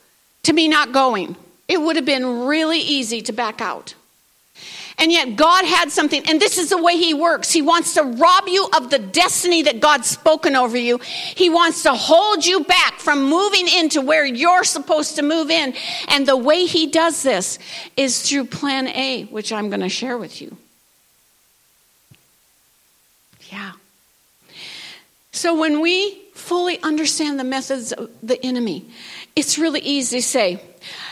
to 0.43 0.53
me 0.53 0.67
not 0.67 0.91
going. 0.91 1.35
It 1.67 1.79
would 1.79 1.97
have 1.97 2.05
been 2.05 2.47
really 2.47 2.79
easy 2.79 3.21
to 3.21 3.31
back 3.31 3.61
out. 3.61 3.93
And 4.99 5.13
yet 5.13 5.37
God 5.37 5.63
had 5.63 5.91
something, 5.91 6.23
and 6.27 6.41
this 6.41 6.57
is 6.57 6.69
the 6.69 6.81
way 6.81 6.97
He 6.97 7.13
works. 7.13 7.51
He 7.51 7.61
wants 7.61 7.93
to 7.93 8.03
rob 8.03 8.47
you 8.47 8.67
of 8.75 8.89
the 8.89 8.99
destiny 8.99 9.61
that 9.63 9.79
God's 9.79 10.09
spoken 10.09 10.57
over 10.57 10.77
you. 10.77 10.99
He 10.99 11.49
wants 11.49 11.83
to 11.83 11.93
hold 11.93 12.45
you 12.45 12.65
back 12.65 12.99
from 12.99 13.29
moving 13.29 13.69
into 13.69 14.01
where 14.01 14.25
you're 14.25 14.65
supposed 14.65 15.15
to 15.15 15.21
move 15.21 15.49
in. 15.49 15.73
And 16.09 16.27
the 16.27 16.35
way 16.35 16.65
He 16.65 16.87
does 16.87 17.23
this 17.23 17.59
is 17.95 18.29
through 18.29 18.45
Plan 18.45 18.89
A, 18.89 19.23
which 19.25 19.53
I'm 19.53 19.69
going 19.69 19.81
to 19.81 19.89
share 19.89 20.17
with 20.17 20.41
you. 20.41 20.57
Yeah. 23.49 23.71
So 25.31 25.57
when 25.57 25.79
we 25.79 26.21
fully 26.33 26.81
understand 26.83 27.39
the 27.39 27.45
methods 27.45 27.93
of 27.93 28.09
the 28.21 28.43
enemy, 28.45 28.85
it's 29.35 29.57
really 29.57 29.79
easy 29.79 30.17
to 30.17 30.23
say, 30.23 30.61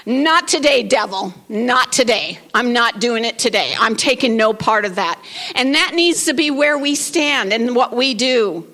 not 0.06 0.48
today, 0.48 0.84
devil. 0.84 1.34
Not 1.50 1.92
today. 1.92 2.40
I'm 2.54 2.74
not 2.74 3.00
doing 3.00 3.26
it 3.26 3.38
today. 3.38 3.74
I'm 3.78 3.96
taking 3.96 4.38
no 4.38 4.54
part 4.54 4.86
of 4.86 4.96
that. 4.96 5.22
And 5.56 5.76
that 5.76 5.94
needs 5.94 6.26
to 6.26 6.34
be 6.34 6.52
where 6.52 6.78
we 6.78 6.96
stand 6.96 7.52
and 7.52 7.76
what 7.76 7.94
we 7.94 8.14
do. 8.14 8.68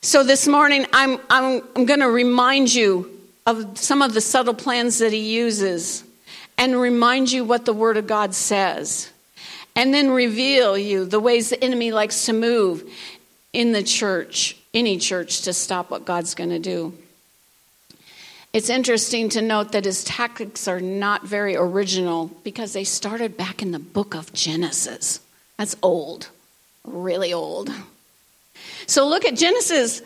So 0.00 0.24
this 0.24 0.46
morning, 0.46 0.86
I'm, 0.92 1.18
I'm, 1.28 1.62
I'm 1.76 1.84
going 1.84 2.00
to 2.00 2.10
remind 2.10 2.72
you 2.72 3.10
of 3.46 3.76
some 3.76 4.00
of 4.00 4.14
the 4.14 4.20
subtle 4.20 4.54
plans 4.54 4.98
that 4.98 5.12
he 5.12 5.34
uses 5.34 6.04
and 6.56 6.80
remind 6.80 7.30
you 7.30 7.44
what 7.44 7.64
the 7.64 7.72
Word 7.72 7.96
of 7.96 8.06
God 8.06 8.34
says. 8.34 9.10
And 9.76 9.92
then 9.94 10.10
reveal 10.10 10.76
you 10.76 11.04
the 11.04 11.20
ways 11.20 11.50
the 11.50 11.62
enemy 11.62 11.92
likes 11.92 12.26
to 12.26 12.32
move 12.32 12.90
in 13.52 13.72
the 13.72 13.82
church, 13.82 14.56
any 14.74 14.98
church, 14.98 15.42
to 15.42 15.52
stop 15.52 15.90
what 15.90 16.04
God's 16.04 16.34
going 16.34 16.50
to 16.50 16.58
do. 16.58 16.96
It's 18.52 18.70
interesting 18.70 19.28
to 19.30 19.42
note 19.42 19.72
that 19.72 19.84
his 19.84 20.04
tactics 20.04 20.66
are 20.66 20.80
not 20.80 21.24
very 21.24 21.54
original 21.54 22.28
because 22.44 22.72
they 22.72 22.84
started 22.84 23.36
back 23.36 23.60
in 23.62 23.72
the 23.72 23.78
book 23.78 24.14
of 24.14 24.32
Genesis. 24.32 25.20
That's 25.58 25.76
old, 25.82 26.30
really 26.84 27.32
old. 27.32 27.70
So 28.86 29.06
look 29.06 29.26
at 29.26 29.36
Genesis. 29.36 30.00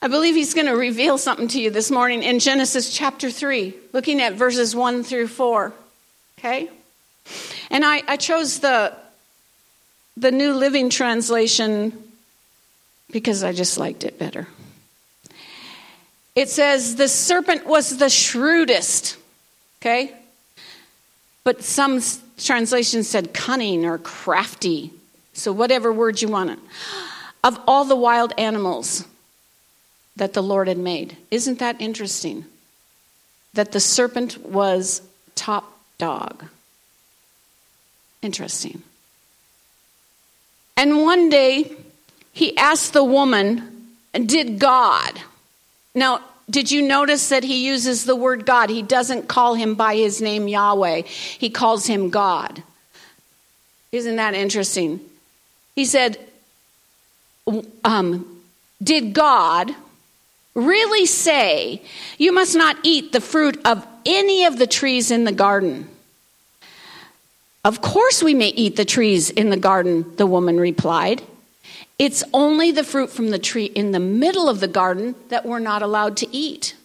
I 0.00 0.08
believe 0.08 0.36
he's 0.36 0.54
going 0.54 0.66
to 0.66 0.76
reveal 0.76 1.18
something 1.18 1.48
to 1.48 1.60
you 1.60 1.70
this 1.70 1.90
morning 1.90 2.22
in 2.22 2.38
Genesis 2.38 2.94
chapter 2.94 3.30
3, 3.30 3.74
looking 3.92 4.20
at 4.20 4.34
verses 4.34 4.76
1 4.76 5.02
through 5.02 5.26
4. 5.26 5.72
Okay? 6.38 6.70
And 7.70 7.84
I, 7.84 8.02
I 8.06 8.16
chose 8.16 8.60
the, 8.60 8.94
the 10.16 10.30
New 10.30 10.54
Living 10.54 10.88
Translation 10.88 12.00
because 13.10 13.42
I 13.42 13.52
just 13.52 13.76
liked 13.76 14.04
it 14.04 14.18
better. 14.18 14.46
It 16.36 16.50
says 16.50 16.96
the 16.96 17.08
serpent 17.08 17.66
was 17.66 17.96
the 17.96 18.10
shrewdest. 18.10 19.16
Okay? 19.80 20.12
But 21.42 21.64
some 21.64 22.00
translations 22.38 23.08
said 23.08 23.32
cunning 23.32 23.86
or 23.86 23.98
crafty. 23.98 24.92
So, 25.32 25.50
whatever 25.52 25.92
word 25.92 26.20
you 26.20 26.28
want. 26.28 26.60
Of 27.42 27.58
all 27.66 27.84
the 27.84 27.96
wild 27.96 28.32
animals 28.36 29.04
that 30.16 30.34
the 30.34 30.42
Lord 30.42 30.68
had 30.68 30.78
made. 30.78 31.16
Isn't 31.30 31.58
that 31.58 31.80
interesting? 31.80 32.44
That 33.54 33.72
the 33.72 33.80
serpent 33.80 34.38
was 34.44 35.02
top 35.34 35.78
dog. 35.98 36.44
Interesting. 38.22 38.82
And 40.76 41.02
one 41.02 41.30
day, 41.30 41.72
he 42.32 42.56
asked 42.56 42.92
the 42.92 43.04
woman, 43.04 43.86
Did 44.12 44.58
God, 44.58 45.20
now, 45.96 46.20
did 46.48 46.70
you 46.70 46.82
notice 46.82 47.30
that 47.30 47.42
he 47.42 47.66
uses 47.66 48.04
the 48.04 48.14
word 48.14 48.46
God? 48.46 48.70
He 48.70 48.82
doesn't 48.82 49.28
call 49.28 49.54
him 49.54 49.74
by 49.74 49.96
his 49.96 50.20
name 50.20 50.46
Yahweh, 50.46 51.02
he 51.02 51.50
calls 51.50 51.86
him 51.86 52.10
God. 52.10 52.62
Isn't 53.90 54.16
that 54.16 54.34
interesting? 54.34 55.00
He 55.74 55.86
said, 55.86 56.18
um, 57.82 58.42
Did 58.82 59.14
God 59.14 59.74
really 60.54 61.06
say, 61.06 61.82
You 62.18 62.32
must 62.32 62.54
not 62.54 62.76
eat 62.82 63.12
the 63.12 63.20
fruit 63.20 63.58
of 63.64 63.86
any 64.04 64.44
of 64.44 64.58
the 64.58 64.66
trees 64.66 65.10
in 65.10 65.24
the 65.24 65.32
garden? 65.32 65.88
Of 67.64 67.80
course, 67.80 68.22
we 68.22 68.34
may 68.34 68.48
eat 68.48 68.76
the 68.76 68.84
trees 68.84 69.30
in 69.30 69.50
the 69.50 69.56
garden, 69.56 70.14
the 70.16 70.26
woman 70.26 70.60
replied. 70.60 71.22
It's 71.98 72.22
only 72.34 72.72
the 72.72 72.84
fruit 72.84 73.10
from 73.10 73.30
the 73.30 73.38
tree 73.38 73.66
in 73.66 73.92
the 73.92 74.00
middle 74.00 74.48
of 74.48 74.60
the 74.60 74.68
garden 74.68 75.14
that 75.28 75.46
we're 75.46 75.58
not 75.58 75.82
allowed 75.82 76.16
to 76.18 76.36
eat. 76.36 76.76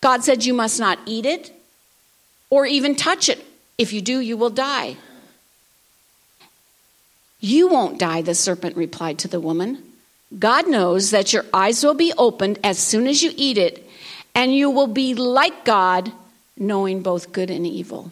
God 0.00 0.22
said, 0.22 0.44
You 0.44 0.52
must 0.52 0.78
not 0.78 0.98
eat 1.06 1.24
it 1.24 1.52
or 2.50 2.66
even 2.66 2.94
touch 2.94 3.28
it. 3.28 3.44
If 3.78 3.92
you 3.92 4.00
do, 4.00 4.20
you 4.20 4.36
will 4.36 4.50
die. 4.50 4.96
You 7.40 7.68
won't 7.68 7.98
die, 7.98 8.22
the 8.22 8.34
serpent 8.34 8.76
replied 8.76 9.18
to 9.20 9.28
the 9.28 9.40
woman. 9.40 9.82
God 10.38 10.68
knows 10.68 11.10
that 11.10 11.32
your 11.32 11.44
eyes 11.54 11.84
will 11.84 11.94
be 11.94 12.12
opened 12.18 12.58
as 12.64 12.78
soon 12.78 13.06
as 13.06 13.22
you 13.22 13.32
eat 13.36 13.58
it, 13.58 13.88
and 14.34 14.54
you 14.54 14.70
will 14.70 14.86
be 14.86 15.14
like 15.14 15.64
God, 15.64 16.12
knowing 16.56 17.02
both 17.02 17.32
good 17.32 17.50
and 17.50 17.66
evil. 17.66 18.10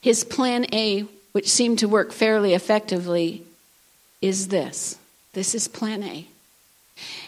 His 0.00 0.24
plan 0.24 0.66
A, 0.72 1.06
which 1.32 1.48
seemed 1.48 1.78
to 1.78 1.88
work 1.88 2.12
fairly 2.12 2.54
effectively, 2.54 3.44
is 4.22 4.48
this 4.48 4.96
this 5.34 5.54
is 5.54 5.68
plan 5.68 6.02
A. 6.02 6.26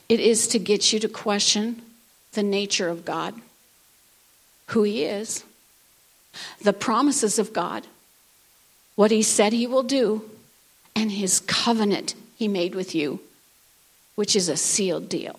It 0.09 0.21
is 0.21 0.47
to 0.49 0.59
get 0.59 0.93
you 0.93 1.01
to 1.01 1.09
question 1.09 1.83
the 2.33 2.43
nature 2.43 2.89
of 2.89 3.05
God, 3.05 3.35
who 4.69 4.83
He 4.83 5.05
is, 5.05 5.45
the 6.63 6.73
promises 6.73 7.39
of 7.39 7.53
God, 7.53 7.87
what 8.95 9.11
He 9.11 9.23
said 9.23 9.53
He 9.53 9.67
will 9.67 9.83
do, 9.83 10.31
and 10.95 11.13
His 11.13 11.41
covenant 11.41 12.15
He 12.37 12.49
made 12.49 12.75
with 12.75 12.95
you, 12.95 13.21
which 14.15 14.37
is 14.37 14.49
a 14.49 14.57
sealed 14.57 15.09
deal. 15.09 15.39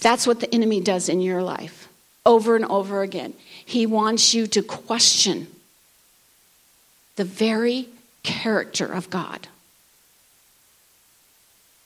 That's 0.00 0.26
what 0.26 0.40
the 0.40 0.54
enemy 0.54 0.80
does 0.80 1.08
in 1.08 1.20
your 1.20 1.42
life. 1.42 1.88
over 2.26 2.56
and 2.56 2.64
over 2.66 3.02
again. 3.02 3.34
He 3.64 3.86
wants 3.86 4.34
you 4.34 4.46
to 4.48 4.62
question 4.62 5.46
the 7.16 7.24
very 7.24 7.88
character 8.24 8.86
of 8.86 9.08
God. 9.10 9.46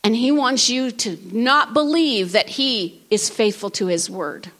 And 0.03 0.17
he 0.17 0.33
wants 0.33 0.71
you 0.71 0.91
to 0.91 1.19
not 1.31 1.75
believe 1.75 2.33
that 2.33 2.49
he 2.49 3.03
is 3.11 3.29
faithful 3.29 3.69
to 3.71 3.89
his 3.89 4.09
word. 4.09 4.51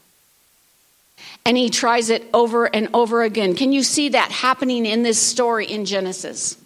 And 1.47 1.57
he 1.57 1.71
tries 1.71 2.11
it 2.11 2.29
over 2.35 2.67
and 2.67 2.91
over 2.93 3.23
again. 3.23 3.55
Can 3.55 3.73
you 3.73 3.83
see 3.83 4.11
that 4.11 4.31
happening 4.31 4.85
in 4.85 5.03
this 5.03 5.19
story 5.19 5.65
in 5.65 5.87
Genesis? 5.87 6.59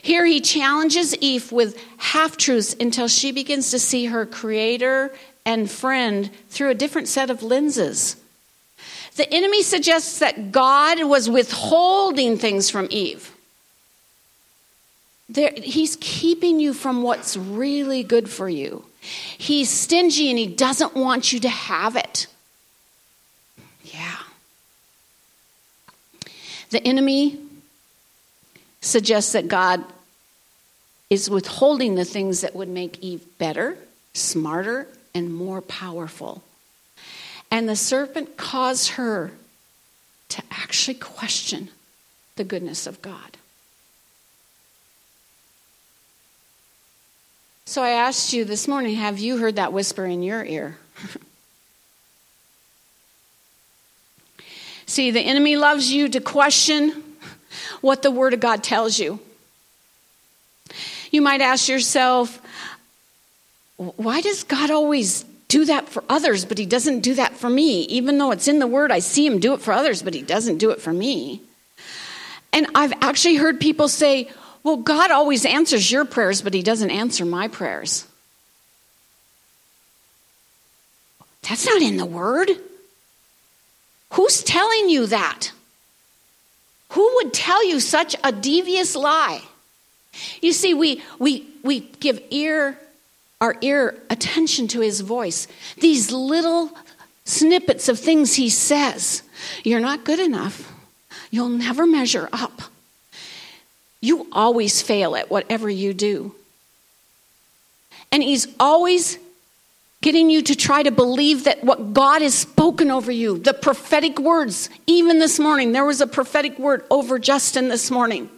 Here 0.00 0.24
he 0.24 0.40
challenges 0.40 1.16
Eve 1.16 1.50
with 1.50 1.82
half 1.96 2.36
truths 2.36 2.76
until 2.78 3.08
she 3.08 3.32
begins 3.32 3.72
to 3.72 3.78
see 3.80 4.06
her 4.06 4.24
creator 4.24 5.12
and 5.44 5.68
friend 5.68 6.30
through 6.50 6.70
a 6.70 6.74
different 6.74 7.08
set 7.08 7.30
of 7.30 7.42
lenses. 7.42 8.16
The 9.16 9.32
enemy 9.32 9.62
suggests 9.62 10.20
that 10.20 10.52
God 10.52 11.02
was 11.04 11.28
withholding 11.28 12.38
things 12.38 12.70
from 12.70 12.86
Eve. 12.90 13.34
There, 15.28 15.52
he's 15.54 15.96
keeping 16.00 16.58
you 16.58 16.72
from 16.72 17.02
what's 17.02 17.36
really 17.36 18.02
good 18.02 18.30
for 18.30 18.48
you. 18.48 18.84
He's 19.00 19.68
stingy 19.70 20.30
and 20.30 20.38
he 20.38 20.46
doesn't 20.46 20.94
want 20.94 21.32
you 21.32 21.40
to 21.40 21.48
have 21.48 21.96
it. 21.96 22.26
Yeah. 23.84 24.16
The 26.70 26.82
enemy 26.86 27.38
suggests 28.80 29.32
that 29.32 29.48
God 29.48 29.84
is 31.10 31.30
withholding 31.30 31.94
the 31.94 32.04
things 32.04 32.42
that 32.42 32.54
would 32.54 32.68
make 32.68 32.98
Eve 33.00 33.24
better, 33.38 33.78
smarter, 34.12 34.86
and 35.14 35.32
more 35.32 35.60
powerful. 35.62 36.42
And 37.50 37.68
the 37.68 37.76
serpent 37.76 38.36
caused 38.36 38.90
her 38.90 39.32
to 40.28 40.42
actually 40.50 40.94
question 40.94 41.68
the 42.36 42.44
goodness 42.44 42.86
of 42.86 43.00
God. 43.00 43.38
So 47.68 47.82
I 47.82 47.90
asked 47.90 48.32
you 48.32 48.46
this 48.46 48.66
morning 48.66 48.94
have 48.94 49.18
you 49.18 49.36
heard 49.36 49.56
that 49.56 49.74
whisper 49.74 50.06
in 50.06 50.22
your 50.22 50.42
ear? 50.42 50.78
See, 54.86 55.10
the 55.10 55.20
enemy 55.20 55.56
loves 55.56 55.92
you 55.92 56.08
to 56.08 56.18
question 56.18 57.02
what 57.82 58.00
the 58.00 58.10
Word 58.10 58.32
of 58.32 58.40
God 58.40 58.64
tells 58.64 58.98
you. 58.98 59.20
You 61.10 61.20
might 61.20 61.42
ask 61.42 61.68
yourself, 61.68 62.40
why 63.76 64.22
does 64.22 64.44
God 64.44 64.70
always 64.70 65.26
do 65.48 65.66
that 65.66 65.90
for 65.90 66.02
others, 66.08 66.46
but 66.46 66.56
He 66.56 66.64
doesn't 66.64 67.00
do 67.00 67.16
that 67.16 67.36
for 67.36 67.50
me? 67.50 67.82
Even 67.82 68.16
though 68.16 68.30
it's 68.30 68.48
in 68.48 68.60
the 68.60 68.66
Word, 68.66 68.90
I 68.90 69.00
see 69.00 69.26
Him 69.26 69.40
do 69.40 69.52
it 69.52 69.60
for 69.60 69.72
others, 69.72 70.02
but 70.02 70.14
He 70.14 70.22
doesn't 70.22 70.56
do 70.56 70.70
it 70.70 70.80
for 70.80 70.94
me. 70.94 71.42
And 72.50 72.66
I've 72.74 72.94
actually 73.02 73.36
heard 73.36 73.60
people 73.60 73.88
say, 73.88 74.30
well, 74.68 74.76
God 74.76 75.10
always 75.10 75.46
answers 75.46 75.90
your 75.90 76.04
prayers, 76.04 76.42
but 76.42 76.52
He 76.52 76.62
doesn't 76.62 76.90
answer 76.90 77.24
my 77.24 77.48
prayers. 77.48 78.06
That's 81.40 81.64
not 81.64 81.80
in 81.80 81.96
the 81.96 82.04
Word. 82.04 82.50
Who's 84.12 84.42
telling 84.42 84.90
you 84.90 85.06
that? 85.06 85.52
Who 86.90 87.10
would 87.14 87.32
tell 87.32 87.66
you 87.66 87.80
such 87.80 88.14
a 88.22 88.30
devious 88.30 88.94
lie? 88.94 89.40
You 90.42 90.52
see, 90.52 90.74
we, 90.74 91.02
we, 91.18 91.46
we 91.62 91.80
give 91.80 92.20
ear, 92.28 92.78
our 93.40 93.56
ear 93.62 93.96
attention 94.10 94.68
to 94.68 94.80
his 94.80 95.00
voice. 95.00 95.48
These 95.78 96.12
little 96.12 96.76
snippets 97.24 97.88
of 97.88 97.98
things 97.98 98.34
he 98.34 98.50
says. 98.50 99.22
You're 99.64 99.80
not 99.80 100.04
good 100.04 100.18
enough. 100.18 100.70
You'll 101.30 101.48
never 101.48 101.86
measure 101.86 102.28
up. 102.34 102.60
You 104.00 104.26
always 104.32 104.80
fail 104.80 105.16
at 105.16 105.30
whatever 105.30 105.68
you 105.68 105.94
do. 105.94 106.34
And 108.12 108.22
He's 108.22 108.46
always 108.58 109.18
getting 110.00 110.30
you 110.30 110.42
to 110.42 110.54
try 110.54 110.82
to 110.82 110.90
believe 110.90 111.44
that 111.44 111.64
what 111.64 111.92
God 111.92 112.22
has 112.22 112.34
spoken 112.34 112.90
over 112.90 113.10
you, 113.10 113.38
the 113.38 113.54
prophetic 113.54 114.18
words, 114.18 114.70
even 114.86 115.18
this 115.18 115.38
morning, 115.38 115.72
there 115.72 115.84
was 115.84 116.00
a 116.00 116.06
prophetic 116.06 116.58
word 116.58 116.84
over 116.90 117.18
Justin 117.18 117.68
this 117.68 117.90
morning. 117.90 118.30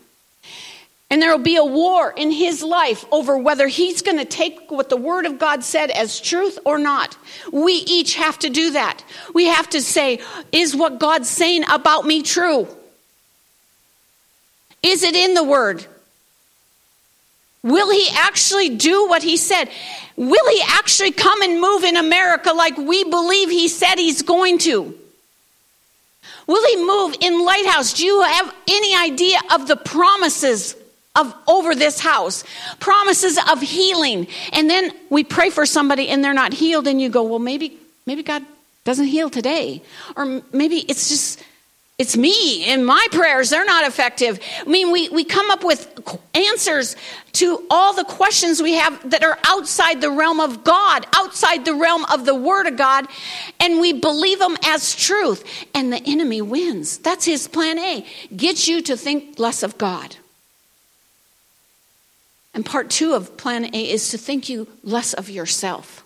And 1.11 1.21
there 1.21 1.33
will 1.33 1.43
be 1.43 1.57
a 1.57 1.65
war 1.65 2.15
in 2.17 2.31
his 2.31 2.63
life 2.63 3.05
over 3.11 3.37
whether 3.37 3.67
he's 3.67 4.01
going 4.01 4.19
to 4.19 4.25
take 4.25 4.71
what 4.71 4.89
the 4.89 4.97
Word 4.97 5.27
of 5.27 5.41
God 5.41 5.65
said 5.65 5.91
as 5.91 6.21
truth 6.21 6.57
or 6.65 6.79
not. 6.79 7.19
We 7.53 7.73
each 7.73 8.15
have 8.15 8.39
to 8.39 8.49
do 8.49 8.71
that. 8.71 9.03
We 9.35 9.47
have 9.47 9.69
to 9.71 9.83
say, 9.83 10.21
is 10.53 10.77
what 10.77 11.01
God's 11.01 11.29
saying 11.29 11.65
about 11.69 12.07
me 12.07 12.23
true? 12.23 12.69
Is 14.83 15.03
it 15.03 15.15
in 15.15 15.35
the 15.35 15.45
Word? 15.45 15.85
Will 17.63 17.91
he 17.91 18.09
actually 18.15 18.71
do 18.71 19.09
what 19.09 19.23
he 19.23 19.37
said? 19.37 19.69
Will 20.17 20.49
he 20.49 20.63
actually 20.67 21.13
come 21.13 21.43
and 21.43 21.61
move 21.61 21.85
in 21.85 21.97
America 21.97 22.53
like 22.53 22.77
we 22.77 23.05
believe 23.05 23.51
he 23.51 23.69
said 23.69 23.97
he's 23.97 24.23
going 24.23 24.59
to? 24.59 24.99
Will 26.47 26.67
he 26.67 26.85
move 26.85 27.17
in 27.21 27.45
Lighthouse? 27.45 27.93
Do 27.93 28.07
you 28.07 28.23
have 28.23 28.55
any 28.69 28.97
idea 28.97 29.39
of 29.53 29.69
the 29.69 29.77
promises 29.77 30.75
of 31.15 31.35
over 31.47 31.75
this 31.75 32.01
house? 32.01 32.45
Promises 32.81 33.39
of 33.51 33.61
healing. 33.61 34.27
And 34.53 34.69
then 34.69 34.93
we 35.11 35.23
pray 35.23 35.51
for 35.51 35.67
somebody 35.67 36.09
and 36.09 36.25
they're 36.25 36.35
not 36.35 36.53
healed 36.53 36.89
and 36.89 37.01
you 37.01 37.09
go, 37.09 37.23
"Well, 37.23 37.39
maybe 37.39 37.79
maybe 38.07 38.23
God 38.23 38.45
doesn't 38.85 39.07
heal 39.07 39.31
today." 39.31 39.83
Or 40.17 40.43
maybe 40.53 40.79
it's 40.89 41.09
just 41.09 41.41
it's 42.01 42.17
me 42.17 42.65
and 42.65 42.87
my 42.87 43.07
prayers, 43.13 43.51
they're 43.51 43.67
not 43.67 43.87
effective. 43.87 44.41
I 44.59 44.65
mean, 44.65 44.91
we, 44.91 45.11
we 45.11 45.23
come 45.23 45.51
up 45.51 45.63
with 45.63 45.87
answers 46.33 46.97
to 47.33 47.67
all 47.69 47.93
the 47.93 48.05
questions 48.05 48.63
we 48.63 48.73
have 48.73 49.11
that 49.11 49.23
are 49.23 49.39
outside 49.45 50.01
the 50.01 50.11
realm 50.11 50.41
of 50.41 50.65
God, 50.65 51.07
outside 51.15 51.67
the 51.67 51.75
realm 51.75 52.07
of 52.07 52.25
the 52.25 52.35
Word 52.35 52.67
of 52.67 52.79
God, 52.79 53.07
and 53.61 53.81
we 53.81 53.93
believe 53.93 54.39
them 54.39 54.57
as 54.65 54.97
truth. 54.97 55.45
And 55.75 55.93
the 55.93 56.03
enemy 56.07 56.41
wins. 56.41 56.97
That's 56.97 57.27
his 57.27 57.47
plan 57.47 57.79
A 57.79 58.07
get 58.35 58.67
you 58.67 58.81
to 58.81 58.97
think 58.97 59.39
less 59.39 59.63
of 59.63 59.77
God. 59.77 60.17
And 62.55 62.65
part 62.65 62.89
two 62.89 63.13
of 63.13 63.37
plan 63.37 63.75
A 63.75 63.91
is 63.91 64.09
to 64.09 64.17
think 64.17 64.49
you 64.49 64.67
less 64.83 65.13
of 65.13 65.29
yourself. 65.29 66.03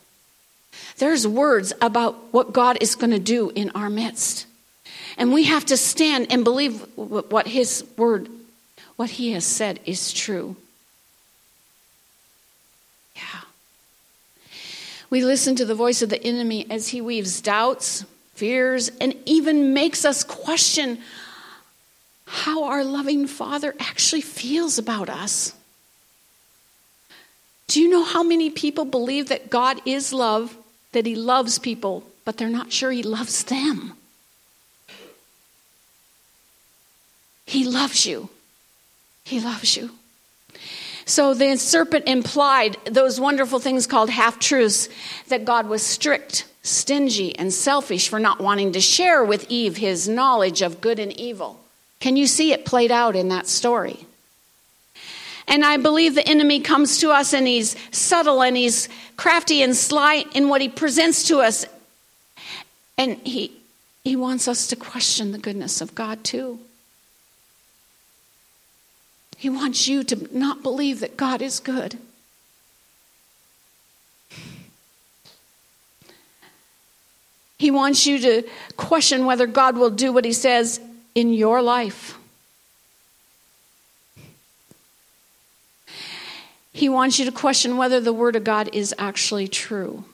There's 0.96 1.24
words 1.24 1.72
about 1.80 2.32
what 2.32 2.52
God 2.52 2.78
is 2.80 2.96
going 2.96 3.12
to 3.12 3.20
do 3.20 3.50
in 3.54 3.70
our 3.76 3.88
midst. 3.88 4.48
And 5.16 5.32
we 5.32 5.44
have 5.44 5.64
to 5.66 5.76
stand 5.76 6.28
and 6.30 6.44
believe 6.44 6.80
what 6.96 7.46
his 7.46 7.84
word, 7.96 8.28
what 8.96 9.10
he 9.10 9.32
has 9.32 9.44
said 9.44 9.80
is 9.84 10.12
true. 10.12 10.56
Yeah. 13.14 13.42
We 15.10 15.24
listen 15.24 15.54
to 15.56 15.64
the 15.64 15.74
voice 15.74 16.02
of 16.02 16.10
the 16.10 16.22
enemy 16.22 16.66
as 16.70 16.88
he 16.88 17.00
weaves 17.00 17.40
doubts, 17.40 18.04
fears, 18.34 18.90
and 19.00 19.14
even 19.24 19.72
makes 19.72 20.04
us 20.04 20.24
question 20.24 20.98
how 22.26 22.64
our 22.64 22.82
loving 22.82 23.26
Father 23.26 23.74
actually 23.78 24.22
feels 24.22 24.78
about 24.78 25.08
us. 25.08 25.52
Do 27.66 27.80
you 27.80 27.88
know 27.88 28.04
how 28.04 28.22
many 28.22 28.50
people 28.50 28.84
believe 28.84 29.28
that 29.28 29.50
God 29.50 29.80
is 29.86 30.12
love, 30.12 30.56
that 30.92 31.06
He 31.06 31.14
loves 31.14 31.58
people, 31.58 32.04
but 32.24 32.36
they're 32.36 32.48
not 32.48 32.72
sure 32.72 32.90
He 32.90 33.02
loves 33.02 33.44
them? 33.44 33.94
He 37.46 37.64
loves 37.64 38.06
you. 38.06 38.28
He 39.24 39.40
loves 39.40 39.76
you. 39.76 39.90
So 41.06 41.34
the 41.34 41.56
serpent 41.56 42.08
implied 42.08 42.76
those 42.84 43.20
wonderful 43.20 43.58
things 43.58 43.86
called 43.86 44.10
half 44.10 44.38
truths 44.38 44.88
that 45.28 45.44
God 45.44 45.68
was 45.68 45.82
strict, 45.82 46.46
stingy, 46.62 47.36
and 47.38 47.52
selfish 47.52 48.08
for 48.08 48.18
not 48.18 48.40
wanting 48.40 48.72
to 48.72 48.80
share 48.80 49.22
with 49.22 49.50
Eve 49.50 49.76
his 49.76 50.08
knowledge 50.08 50.62
of 50.62 50.80
good 50.80 50.98
and 50.98 51.12
evil. 51.20 51.60
Can 52.00 52.16
you 52.16 52.26
see 52.26 52.52
it 52.52 52.64
played 52.64 52.90
out 52.90 53.16
in 53.16 53.28
that 53.28 53.46
story? 53.46 54.06
And 55.46 55.62
I 55.64 55.76
believe 55.76 56.14
the 56.14 56.26
enemy 56.26 56.60
comes 56.60 56.98
to 57.00 57.10
us 57.10 57.34
and 57.34 57.46
he's 57.46 57.76
subtle 57.90 58.42
and 58.42 58.56
he's 58.56 58.88
crafty 59.16 59.62
and 59.62 59.76
sly 59.76 60.24
in 60.34 60.48
what 60.48 60.62
he 60.62 60.68
presents 60.68 61.28
to 61.28 61.40
us. 61.40 61.66
And 62.96 63.18
he, 63.18 63.52
he 64.04 64.16
wants 64.16 64.48
us 64.48 64.68
to 64.68 64.76
question 64.76 65.32
the 65.32 65.38
goodness 65.38 65.82
of 65.82 65.94
God 65.94 66.24
too. 66.24 66.60
He 69.44 69.50
wants 69.50 69.86
you 69.86 70.02
to 70.04 70.26
not 70.34 70.62
believe 70.62 71.00
that 71.00 71.18
God 71.18 71.42
is 71.42 71.60
good. 71.60 71.98
He 77.58 77.70
wants 77.70 78.06
you 78.06 78.18
to 78.20 78.48
question 78.78 79.26
whether 79.26 79.46
God 79.46 79.76
will 79.76 79.90
do 79.90 80.14
what 80.14 80.24
He 80.24 80.32
says 80.32 80.80
in 81.14 81.34
your 81.34 81.60
life. 81.60 82.16
He 86.72 86.88
wants 86.88 87.18
you 87.18 87.26
to 87.26 87.30
question 87.30 87.76
whether 87.76 88.00
the 88.00 88.14
Word 88.14 88.36
of 88.36 88.44
God 88.44 88.70
is 88.72 88.94
actually 88.96 89.48
true. 89.48 90.06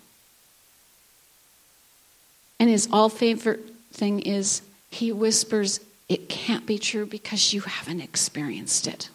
And 2.59 2.69
his 2.69 2.89
all 2.93 3.09
favorite 3.09 3.61
thing 3.93 4.19
is 4.23 4.63
he 4.91 5.13
whispers, 5.13 5.79
It 6.09 6.29
can't 6.29 6.67
be 6.67 6.79
true 6.79 7.07
because 7.07 7.53
you 7.53 7.61
haven't 7.61 8.01
experienced 8.01 8.89
it. 8.89 9.09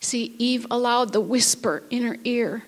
See, 0.00 0.34
Eve 0.38 0.66
allowed 0.70 1.12
the 1.12 1.20
whisper 1.20 1.82
in 1.90 2.02
her 2.02 2.16
ear 2.24 2.64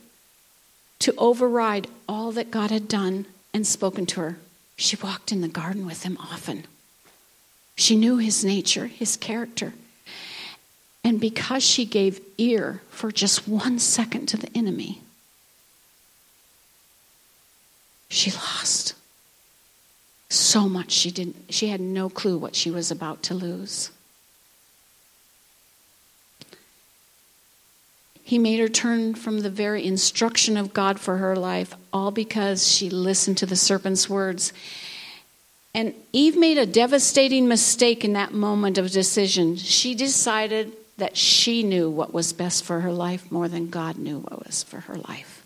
to 1.00 1.14
override 1.16 1.88
all 2.08 2.30
that 2.32 2.50
God 2.50 2.70
had 2.70 2.86
done 2.86 3.26
and 3.52 3.66
spoken 3.66 4.06
to 4.06 4.20
her. 4.20 4.38
She 4.76 4.96
walked 4.96 5.32
in 5.32 5.40
the 5.40 5.48
garden 5.48 5.86
with 5.86 6.02
him 6.02 6.16
often. 6.20 6.66
She 7.74 7.96
knew 7.96 8.18
his 8.18 8.44
nature, 8.44 8.86
his 8.86 9.16
character. 9.16 9.72
And 11.02 11.20
because 11.20 11.64
she 11.64 11.84
gave 11.84 12.20
ear 12.38 12.82
for 12.90 13.10
just 13.10 13.48
one 13.48 13.78
second 13.78 14.26
to 14.26 14.36
the 14.36 14.50
enemy, 14.56 15.00
she 18.08 18.30
lost 18.30 18.94
so 20.28 20.68
much 20.68 20.92
she 20.92 21.10
didn't 21.10 21.36
she 21.50 21.68
had 21.68 21.80
no 21.80 22.08
clue 22.08 22.38
what 22.38 22.54
she 22.54 22.70
was 22.70 22.90
about 22.90 23.22
to 23.24 23.34
lose. 23.34 23.90
He 28.24 28.38
made 28.38 28.60
her 28.60 28.68
turn 28.68 29.14
from 29.14 29.40
the 29.40 29.50
very 29.50 29.84
instruction 29.84 30.56
of 30.56 30.72
God 30.72 31.00
for 31.00 31.18
her 31.18 31.36
life, 31.36 31.74
all 31.92 32.10
because 32.10 32.70
she 32.70 32.88
listened 32.88 33.38
to 33.38 33.46
the 33.46 33.56
serpent's 33.56 34.08
words. 34.08 34.52
And 35.74 35.94
Eve 36.12 36.36
made 36.36 36.58
a 36.58 36.66
devastating 36.66 37.48
mistake 37.48 38.04
in 38.04 38.12
that 38.12 38.32
moment 38.32 38.78
of 38.78 38.90
decision. 38.90 39.56
She 39.56 39.94
decided 39.94 40.72
that 40.98 41.16
she 41.16 41.62
knew 41.62 41.90
what 41.90 42.12
was 42.12 42.32
best 42.32 42.64
for 42.64 42.80
her 42.80 42.92
life 42.92 43.32
more 43.32 43.48
than 43.48 43.70
God 43.70 43.98
knew 43.98 44.18
what 44.20 44.46
was 44.46 44.62
for 44.62 44.80
her 44.80 44.96
life. 44.96 45.42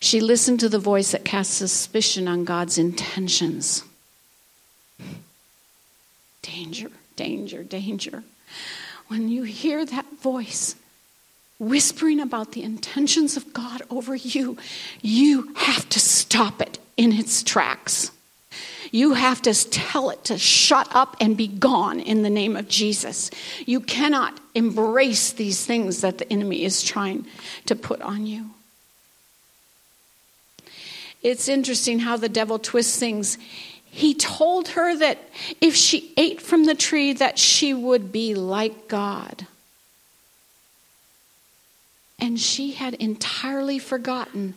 She 0.00 0.20
listened 0.20 0.60
to 0.60 0.68
the 0.68 0.78
voice 0.78 1.12
that 1.12 1.24
cast 1.24 1.54
suspicion 1.54 2.28
on 2.28 2.44
God's 2.44 2.78
intentions. 2.78 3.82
Danger, 6.44 6.90
danger, 7.16 7.62
danger. 7.62 8.22
When 9.08 9.28
you 9.28 9.44
hear 9.44 9.84
that 9.86 10.04
voice 10.20 10.76
whispering 11.58 12.20
about 12.20 12.52
the 12.52 12.62
intentions 12.62 13.36
of 13.36 13.54
God 13.54 13.80
over 13.88 14.14
you, 14.14 14.58
you 15.00 15.54
have 15.54 15.88
to 15.88 15.98
stop 15.98 16.60
it 16.60 16.78
in 16.98 17.12
its 17.12 17.42
tracks. 17.42 18.10
You 18.90 19.14
have 19.14 19.40
to 19.42 19.54
tell 19.70 20.10
it 20.10 20.24
to 20.24 20.38
shut 20.38 20.94
up 20.94 21.16
and 21.18 21.36
be 21.36 21.48
gone 21.48 21.98
in 21.98 22.22
the 22.22 22.30
name 22.30 22.56
of 22.56 22.68
Jesus. 22.68 23.30
You 23.64 23.80
cannot 23.80 24.38
embrace 24.54 25.32
these 25.32 25.64
things 25.64 26.02
that 26.02 26.18
the 26.18 26.30
enemy 26.30 26.62
is 26.62 26.82
trying 26.82 27.26
to 27.66 27.74
put 27.74 28.02
on 28.02 28.26
you. 28.26 28.50
It's 31.22 31.48
interesting 31.48 32.00
how 32.00 32.18
the 32.18 32.28
devil 32.28 32.58
twists 32.58 32.98
things. 32.98 33.38
He 33.94 34.12
told 34.12 34.70
her 34.70 34.96
that 34.96 35.18
if 35.60 35.76
she 35.76 36.12
ate 36.16 36.42
from 36.42 36.64
the 36.64 36.74
tree 36.74 37.12
that 37.12 37.38
she 37.38 37.72
would 37.72 38.10
be 38.10 38.34
like 38.34 38.88
God. 38.88 39.46
And 42.18 42.40
she 42.40 42.72
had 42.72 42.94
entirely 42.94 43.78
forgotten 43.78 44.54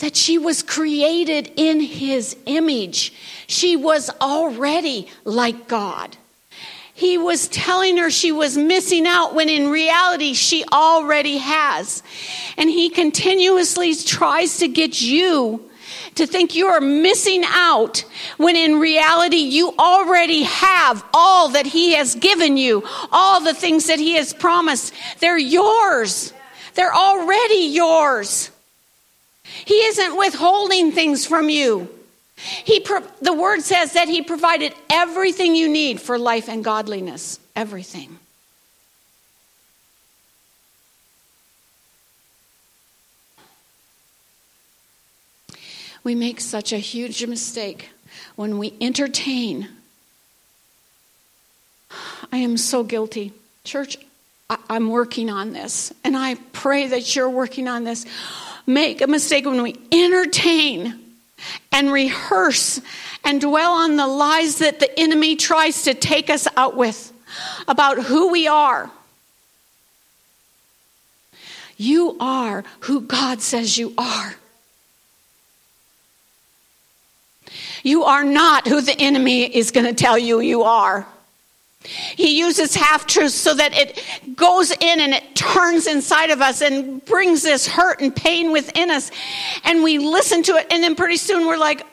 that 0.00 0.16
she 0.16 0.36
was 0.36 0.62
created 0.62 1.50
in 1.56 1.80
his 1.80 2.36
image. 2.44 3.14
She 3.46 3.74
was 3.74 4.10
already 4.20 5.08
like 5.24 5.66
God. 5.66 6.18
He 6.92 7.16
was 7.16 7.48
telling 7.48 7.96
her 7.96 8.10
she 8.10 8.32
was 8.32 8.58
missing 8.58 9.06
out 9.06 9.34
when 9.34 9.48
in 9.48 9.70
reality 9.70 10.34
she 10.34 10.62
already 10.70 11.38
has. 11.38 12.02
And 12.58 12.68
he 12.68 12.90
continuously 12.90 13.94
tries 13.94 14.58
to 14.58 14.68
get 14.68 15.00
you 15.00 15.70
to 16.16 16.26
think 16.26 16.54
you 16.54 16.66
are 16.66 16.80
missing 16.80 17.42
out 17.46 18.04
when 18.36 18.56
in 18.56 18.78
reality 18.78 19.36
you 19.36 19.74
already 19.78 20.42
have 20.42 21.04
all 21.12 21.48
that 21.50 21.66
he 21.66 21.94
has 21.94 22.14
given 22.14 22.56
you, 22.56 22.84
all 23.10 23.40
the 23.40 23.54
things 23.54 23.86
that 23.86 23.98
he 23.98 24.14
has 24.14 24.32
promised. 24.32 24.94
They're 25.20 25.38
yours. 25.38 26.32
They're 26.74 26.94
already 26.94 27.66
yours. 27.66 28.50
He 29.42 29.74
isn't 29.74 30.16
withholding 30.16 30.92
things 30.92 31.26
from 31.26 31.48
you. 31.48 31.88
He 32.36 32.80
pro- 32.80 33.02
the 33.22 33.32
word 33.32 33.62
says 33.62 33.92
that 33.92 34.08
He 34.08 34.22
provided 34.22 34.74
everything 34.90 35.54
you 35.54 35.68
need 35.68 36.00
for 36.00 36.18
life 36.18 36.48
and 36.48 36.64
godliness. 36.64 37.38
Everything. 37.54 38.18
We 46.04 46.14
make 46.14 46.40
such 46.40 46.72
a 46.72 46.78
huge 46.78 47.26
mistake 47.26 47.90
when 48.36 48.58
we 48.58 48.74
entertain. 48.80 49.68
I 52.30 52.36
am 52.38 52.56
so 52.56 52.82
guilty. 52.82 53.32
Church, 53.64 53.96
I- 54.50 54.58
I'm 54.68 54.90
working 54.90 55.30
on 55.30 55.52
this, 55.52 55.92
and 56.04 56.16
I 56.16 56.34
pray 56.52 56.86
that 56.88 57.16
you're 57.16 57.30
working 57.30 57.68
on 57.68 57.84
this 57.84 58.04
make 58.66 59.00
a 59.00 59.06
mistake 59.06 59.44
when 59.44 59.62
we 59.62 59.76
entertain 59.92 61.00
and 61.72 61.92
rehearse 61.92 62.80
and 63.22 63.40
dwell 63.40 63.72
on 63.72 63.96
the 63.96 64.06
lies 64.06 64.58
that 64.58 64.80
the 64.80 64.98
enemy 64.98 65.36
tries 65.36 65.82
to 65.82 65.94
take 65.94 66.30
us 66.30 66.46
out 66.56 66.76
with 66.76 67.12
about 67.68 67.98
who 68.04 68.30
we 68.30 68.46
are. 68.46 68.90
You 71.76 72.16
are 72.20 72.64
who 72.80 73.00
God 73.00 73.42
says 73.42 73.76
you 73.76 73.92
are. 73.98 74.36
You 77.82 78.04
are 78.04 78.24
not 78.24 78.66
who 78.66 78.80
the 78.80 78.98
enemy 78.98 79.44
is 79.44 79.70
going 79.70 79.86
to 79.86 79.94
tell 79.94 80.18
you 80.18 80.40
you 80.40 80.62
are. 80.62 81.06
He 81.84 82.38
uses 82.38 82.74
half 82.74 83.06
truths 83.06 83.34
so 83.34 83.54
that 83.54 83.74
it 83.74 84.02
goes 84.34 84.70
in 84.70 85.00
and 85.00 85.12
it 85.12 85.34
turns 85.34 85.86
inside 85.86 86.30
of 86.30 86.40
us 86.40 86.62
and 86.62 87.04
brings 87.04 87.42
this 87.42 87.66
hurt 87.66 88.00
and 88.00 88.14
pain 88.14 88.52
within 88.52 88.90
us. 88.90 89.10
And 89.64 89.82
we 89.82 89.98
listen 89.98 90.42
to 90.44 90.52
it, 90.52 90.66
and 90.70 90.82
then 90.82 90.94
pretty 90.94 91.18
soon 91.18 91.46
we're 91.46 91.58
like, 91.58 91.84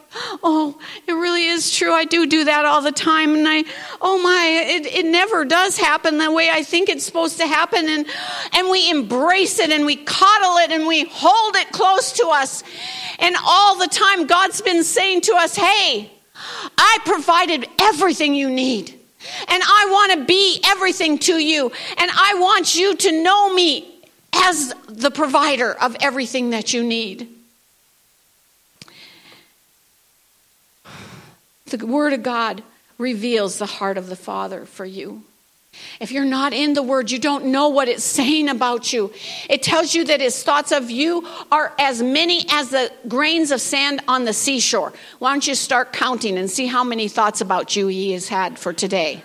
oh, 0.43 0.77
it 1.07 1.11
really 1.11 1.45
is 1.45 1.75
true. 1.75 1.93
I 1.93 2.05
do 2.05 2.25
do 2.25 2.45
that 2.45 2.65
all 2.65 2.81
the 2.81 2.91
time. 2.91 3.33
And 3.33 3.47
I, 3.47 3.63
oh 4.01 4.21
my, 4.21 4.65
it, 4.67 4.85
it 4.85 5.05
never 5.05 5.45
does 5.45 5.77
happen 5.77 6.17
the 6.17 6.31
way 6.31 6.49
I 6.49 6.63
think 6.63 6.89
it's 6.89 7.05
supposed 7.05 7.37
to 7.37 7.47
happen. 7.47 7.87
And, 7.87 8.05
and 8.53 8.69
we 8.69 8.89
embrace 8.89 9.59
it 9.59 9.71
and 9.71 9.85
we 9.85 9.95
coddle 9.95 10.57
it 10.57 10.71
and 10.71 10.85
we 10.85 11.05
hold 11.05 11.55
it 11.55 11.71
close 11.71 12.11
to 12.13 12.27
us. 12.27 12.63
And 13.21 13.35
all 13.45 13.77
the 13.77 13.87
time, 13.87 14.25
God's 14.25 14.61
been 14.61 14.83
saying 14.83 15.21
to 15.21 15.35
us, 15.35 15.55
hey, 15.55 16.11
I 16.77 16.97
provided 17.05 17.67
everything 17.79 18.35
you 18.35 18.49
need. 18.49 18.99
And 19.47 19.63
I 19.63 19.87
want 19.91 20.13
to 20.13 20.25
be 20.25 20.59
everything 20.65 21.19
to 21.19 21.37
you. 21.37 21.71
And 21.97 22.11
I 22.11 22.35
want 22.39 22.75
you 22.75 22.95
to 22.95 23.23
know 23.23 23.53
me 23.53 23.87
as 24.33 24.73
the 24.87 25.11
provider 25.11 25.71
of 25.73 25.95
everything 26.01 26.49
that 26.49 26.73
you 26.73 26.83
need. 26.83 27.29
The 31.67 31.85
Word 31.85 32.13
of 32.13 32.23
God 32.23 32.63
reveals 32.97 33.59
the 33.59 33.65
heart 33.65 33.97
of 33.97 34.07
the 34.07 34.15
Father 34.15 34.65
for 34.65 34.85
you. 34.85 35.23
If 36.01 36.11
you're 36.11 36.25
not 36.25 36.51
in 36.51 36.73
the 36.73 36.81
Word, 36.81 37.11
you 37.11 37.19
don't 37.19 37.45
know 37.45 37.69
what 37.69 37.87
it's 37.87 38.03
saying 38.03 38.49
about 38.49 38.91
you. 38.91 39.13
It 39.49 39.61
tells 39.61 39.93
you 39.93 40.03
that 40.05 40.19
His 40.19 40.43
thoughts 40.43 40.71
of 40.71 40.89
you 40.89 41.27
are 41.51 41.73
as 41.79 42.01
many 42.01 42.45
as 42.51 42.69
the 42.69 42.91
grains 43.07 43.51
of 43.51 43.61
sand 43.61 44.01
on 44.07 44.25
the 44.25 44.33
seashore. 44.33 44.93
Why 45.19 45.31
don't 45.31 45.45
you 45.45 45.55
start 45.55 45.93
counting 45.93 46.37
and 46.37 46.49
see 46.49 46.65
how 46.65 46.83
many 46.83 47.07
thoughts 47.07 47.39
about 47.39 47.75
you 47.75 47.87
He 47.87 48.13
has 48.13 48.27
had 48.27 48.57
for 48.57 48.73
today? 48.73 49.23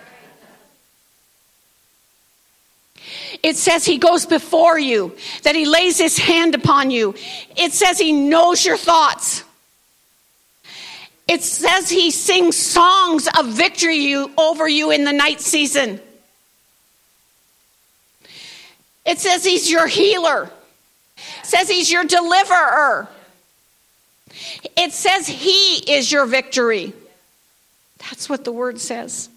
It 3.41 3.57
says 3.57 3.85
He 3.85 3.97
goes 3.97 4.25
before 4.25 4.77
you, 4.77 5.17
that 5.43 5.55
He 5.55 5.65
lays 5.65 5.97
His 5.97 6.17
hand 6.17 6.55
upon 6.55 6.91
you. 6.91 7.15
It 7.55 7.73
says 7.73 7.97
He 7.97 8.11
knows 8.11 8.63
your 8.63 8.77
thoughts. 8.77 9.43
It 11.27 11.43
says 11.43 11.89
He 11.89 12.11
sings 12.11 12.55
songs 12.55 13.27
of 13.37 13.47
victory 13.47 14.13
over 14.13 14.69
you 14.69 14.91
in 14.91 15.03
the 15.03 15.11
night 15.11 15.41
season. 15.41 16.01
It 19.07 19.19
says 19.19 19.45
he's 19.45 19.71
your 19.71 19.87
healer. 19.87 20.51
It 21.15 21.45
says 21.45 21.69
he's 21.69 21.89
your 21.89 22.03
deliverer. 22.03 23.07
It 24.75 24.91
says 24.91 25.27
he 25.27 25.93
is 25.93 26.11
your 26.11 26.25
victory. 26.25 26.93
That's 27.99 28.29
what 28.29 28.43
the 28.43 28.51
word 28.51 28.79
says. 28.81 29.29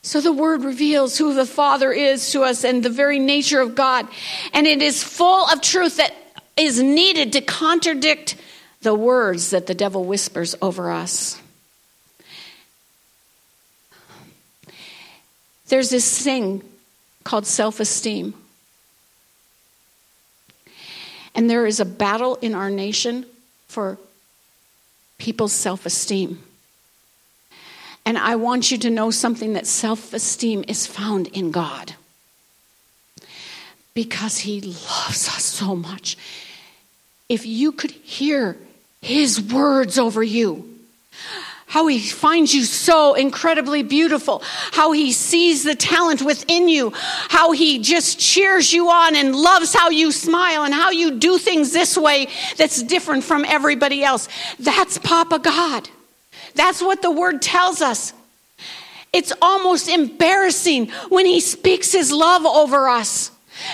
So 0.00 0.20
the 0.22 0.32
word 0.32 0.64
reveals 0.64 1.18
who 1.18 1.34
the 1.34 1.46
Father 1.46 1.92
is 1.92 2.32
to 2.32 2.42
us 2.42 2.64
and 2.64 2.82
the 2.82 2.90
very 2.90 3.18
nature 3.18 3.60
of 3.60 3.74
God. 3.74 4.08
And 4.54 4.66
it 4.66 4.80
is 4.80 5.04
full 5.04 5.46
of 5.46 5.60
truth 5.60 5.98
that 5.98 6.14
is 6.56 6.82
needed 6.82 7.34
to 7.34 7.42
contradict 7.42 8.36
the 8.80 8.94
words 8.94 9.50
that 9.50 9.66
the 9.66 9.74
devil 9.74 10.04
whispers 10.04 10.54
over 10.62 10.90
us. 10.90 11.41
There's 15.72 15.88
this 15.88 16.22
thing 16.22 16.62
called 17.24 17.46
self 17.46 17.80
esteem. 17.80 18.34
And 21.34 21.48
there 21.48 21.64
is 21.64 21.80
a 21.80 21.86
battle 21.86 22.36
in 22.42 22.54
our 22.54 22.68
nation 22.68 23.24
for 23.68 23.96
people's 25.16 25.54
self 25.54 25.86
esteem. 25.86 26.42
And 28.04 28.18
I 28.18 28.36
want 28.36 28.70
you 28.70 28.76
to 28.76 28.90
know 28.90 29.10
something 29.10 29.54
that 29.54 29.66
self 29.66 30.12
esteem 30.12 30.62
is 30.68 30.86
found 30.86 31.28
in 31.28 31.50
God. 31.50 31.94
Because 33.94 34.40
He 34.40 34.60
loves 34.60 35.26
us 35.26 35.42
so 35.42 35.74
much. 35.74 36.18
If 37.30 37.46
you 37.46 37.72
could 37.72 37.92
hear 37.92 38.58
His 39.00 39.40
words 39.40 39.98
over 39.98 40.22
you, 40.22 40.68
how 41.72 41.86
he 41.86 41.98
finds 41.98 42.52
you 42.52 42.64
so 42.64 43.14
incredibly 43.14 43.82
beautiful, 43.82 44.42
how 44.72 44.92
he 44.92 45.10
sees 45.10 45.64
the 45.64 45.74
talent 45.74 46.20
within 46.20 46.68
you, 46.68 46.92
how 47.30 47.50
he 47.50 47.78
just 47.78 48.20
cheers 48.20 48.74
you 48.74 48.90
on 48.90 49.16
and 49.16 49.34
loves 49.34 49.72
how 49.72 49.88
you 49.88 50.12
smile 50.12 50.64
and 50.64 50.74
how 50.74 50.90
you 50.90 51.18
do 51.18 51.38
things 51.38 51.72
this 51.72 51.96
way 51.96 52.28
that's 52.58 52.82
different 52.82 53.24
from 53.24 53.46
everybody 53.46 54.04
else. 54.04 54.28
That's 54.58 54.98
Papa 54.98 55.38
God. 55.38 55.88
That's 56.54 56.82
what 56.82 57.00
the 57.00 57.10
word 57.10 57.40
tells 57.40 57.80
us. 57.80 58.12
It's 59.10 59.32
almost 59.40 59.88
embarrassing 59.88 60.90
when 61.08 61.24
he 61.24 61.40
speaks 61.40 61.90
his 61.90 62.12
love 62.12 62.44
over 62.44 62.86
us 62.86 63.31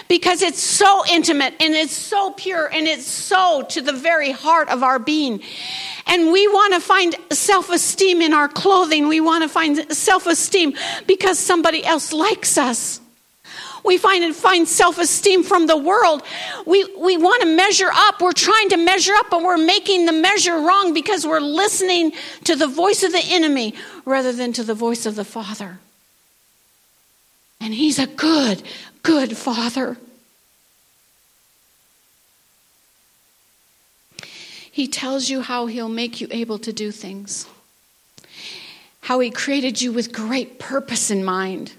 because 0.08 0.42
it's 0.42 0.62
so 0.62 1.04
intimate 1.10 1.54
and 1.60 1.74
it's 1.74 1.92
so 1.92 2.32
pure 2.32 2.66
and 2.66 2.86
it's 2.86 3.06
so 3.06 3.62
to 3.70 3.80
the 3.80 3.92
very 3.92 4.30
heart 4.30 4.68
of 4.68 4.82
our 4.82 4.98
being. 4.98 5.42
And 6.06 6.32
we 6.32 6.46
want 6.48 6.74
to 6.74 6.80
find 6.80 7.16
self 7.30 7.70
esteem 7.70 8.22
in 8.22 8.32
our 8.32 8.48
clothing. 8.48 9.08
We 9.08 9.20
want 9.20 9.42
to 9.42 9.48
find 9.48 9.92
self 9.92 10.26
esteem 10.26 10.74
because 11.06 11.38
somebody 11.38 11.84
else 11.84 12.12
likes 12.12 12.56
us. 12.58 13.00
We 13.84 13.96
find 13.96 14.34
find 14.34 14.68
self 14.68 14.98
esteem 14.98 15.44
from 15.44 15.66
the 15.66 15.76
world. 15.76 16.22
We, 16.66 16.84
we 16.96 17.16
want 17.16 17.42
to 17.42 17.48
measure 17.48 17.90
up. 17.92 18.20
We're 18.20 18.32
trying 18.32 18.70
to 18.70 18.76
measure 18.76 19.14
up, 19.14 19.26
but 19.30 19.42
we're 19.42 19.56
making 19.56 20.06
the 20.06 20.12
measure 20.12 20.54
wrong 20.54 20.92
because 20.92 21.26
we're 21.26 21.40
listening 21.40 22.12
to 22.44 22.56
the 22.56 22.66
voice 22.66 23.02
of 23.02 23.12
the 23.12 23.22
enemy 23.24 23.74
rather 24.04 24.32
than 24.32 24.52
to 24.54 24.62
the 24.62 24.74
voice 24.74 25.06
of 25.06 25.14
the 25.14 25.24
Father. 25.24 25.78
And 27.60 27.74
He's 27.74 27.98
a 27.98 28.06
good, 28.06 28.62
good 29.02 29.36
Father. 29.36 29.96
He 34.70 34.86
tells 34.86 35.28
you 35.28 35.40
how 35.40 35.66
He'll 35.66 35.88
make 35.88 36.20
you 36.20 36.28
able 36.30 36.58
to 36.60 36.72
do 36.72 36.92
things, 36.92 37.46
how 39.02 39.18
He 39.20 39.30
created 39.30 39.82
you 39.82 39.92
with 39.92 40.12
great 40.12 40.58
purpose 40.58 41.10
in 41.10 41.24
mind. 41.24 41.72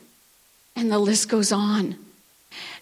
And 0.76 0.92
the 0.92 1.00
list 1.00 1.30
goes 1.30 1.52
on. 1.52 1.96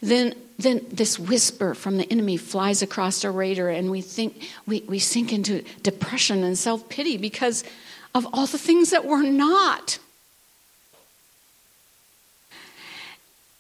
Then, 0.01 0.33
then 0.57 0.85
this 0.91 1.19
whisper 1.19 1.73
from 1.73 1.97
the 1.97 2.11
enemy 2.11 2.37
flies 2.37 2.81
across 2.81 3.23
our 3.25 3.31
radar, 3.31 3.69
and 3.69 3.91
we 3.91 4.01
think 4.01 4.49
we, 4.65 4.81
we 4.87 4.99
sink 4.99 5.33
into 5.33 5.63
depression 5.81 6.43
and 6.43 6.57
self 6.57 6.89
pity 6.89 7.17
because 7.17 7.63
of 8.15 8.27
all 8.33 8.47
the 8.47 8.57
things 8.57 8.91
that 8.91 9.05
we're 9.05 9.23
not. 9.23 9.99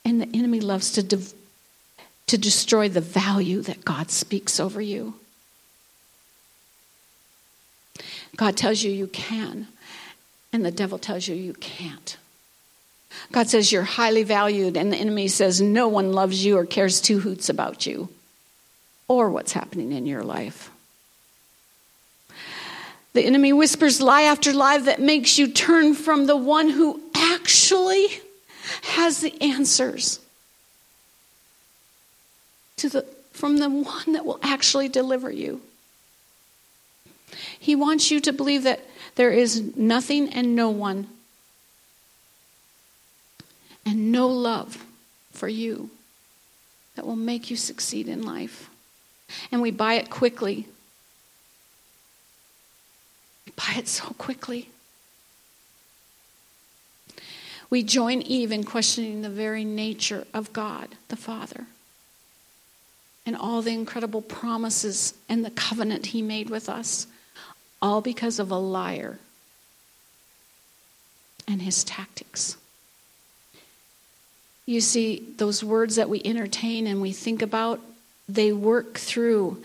And 0.07 0.21
the 0.21 0.29
enemy 0.33 0.61
loves 0.61 0.93
to, 0.93 1.03
de- 1.03 1.19
to 2.27 2.37
destroy 2.37 2.87
the 2.87 3.01
value 3.01 3.61
that 3.63 3.83
God 3.83 4.09
speaks 4.09 4.57
over 4.57 4.79
you. 4.79 5.15
God 8.37 8.55
tells 8.55 8.81
you 8.81 8.89
you 8.89 9.07
can, 9.07 9.67
and 10.53 10.65
the 10.65 10.71
devil 10.71 10.97
tells 10.97 11.27
you 11.27 11.35
you 11.35 11.53
can't. 11.55 12.15
God 13.33 13.49
says 13.49 13.73
you're 13.73 13.83
highly 13.83 14.23
valued, 14.23 14.77
and 14.77 14.93
the 14.93 14.97
enemy 14.97 15.27
says 15.27 15.59
no 15.59 15.89
one 15.89 16.13
loves 16.13 16.45
you 16.45 16.57
or 16.57 16.65
cares 16.65 17.01
two 17.01 17.19
hoots 17.19 17.49
about 17.49 17.85
you 17.85 18.07
or 19.09 19.29
what's 19.29 19.51
happening 19.51 19.91
in 19.91 20.05
your 20.05 20.23
life. 20.23 20.71
The 23.11 23.25
enemy 23.25 23.51
whispers 23.51 23.99
lie 23.99 24.21
after 24.21 24.53
lie 24.53 24.77
that 24.77 25.01
makes 25.01 25.37
you 25.37 25.49
turn 25.49 25.95
from 25.95 26.27
the 26.27 26.37
one 26.37 26.69
who 26.69 27.01
actually 27.13 28.07
has 28.83 29.21
the 29.21 29.39
answers 29.41 30.19
to 32.77 32.89
the, 32.89 33.01
from 33.31 33.57
the 33.57 33.69
one 33.69 34.13
that 34.13 34.25
will 34.25 34.39
actually 34.41 34.87
deliver 34.87 35.31
you. 35.31 35.61
He 37.59 37.75
wants 37.75 38.11
you 38.11 38.19
to 38.21 38.31
believe 38.31 38.63
that 38.63 38.81
there 39.15 39.31
is 39.31 39.75
nothing 39.75 40.29
and 40.29 40.55
no 40.55 40.69
one 40.69 41.07
and 43.85 44.11
no 44.11 44.27
love 44.27 44.85
for 45.31 45.47
you 45.47 45.89
that 46.95 47.05
will 47.05 47.15
make 47.15 47.49
you 47.49 47.55
succeed 47.55 48.07
in 48.07 48.23
life. 48.23 48.69
And 49.51 49.61
we 49.61 49.71
buy 49.71 49.95
it 49.95 50.09
quickly. 50.09 50.67
We 53.45 53.53
buy 53.55 53.75
it 53.77 53.87
so 53.87 54.07
quickly. 54.17 54.69
We 57.69 57.83
join 57.83 58.21
Eve 58.21 58.51
in 58.51 58.63
questioning 58.63 59.21
the 59.21 59.29
very 59.29 59.65
nature 59.65 60.25
of 60.33 60.53
God, 60.53 60.89
the 61.09 61.17
Father, 61.17 61.65
and 63.25 63.35
all 63.35 63.61
the 63.61 63.73
incredible 63.73 64.21
promises 64.21 65.13
and 65.27 65.43
the 65.43 65.51
covenant 65.51 66.07
He 66.07 66.21
made 66.21 66.49
with 66.49 66.69
us 66.69 67.07
all 67.81 68.01
because 68.01 68.39
of 68.39 68.51
a 68.51 68.57
liar 68.57 69.19
and 71.47 71.61
his 71.61 71.83
tactics. 71.83 72.57
You 74.65 74.81
see, 74.81 75.23
those 75.37 75.63
words 75.63 75.95
that 75.95 76.09
we 76.09 76.21
entertain 76.25 76.87
and 76.87 77.01
we 77.01 77.13
think 77.13 77.41
about, 77.41 77.79
they 78.27 78.51
work 78.51 78.97
through. 78.97 79.63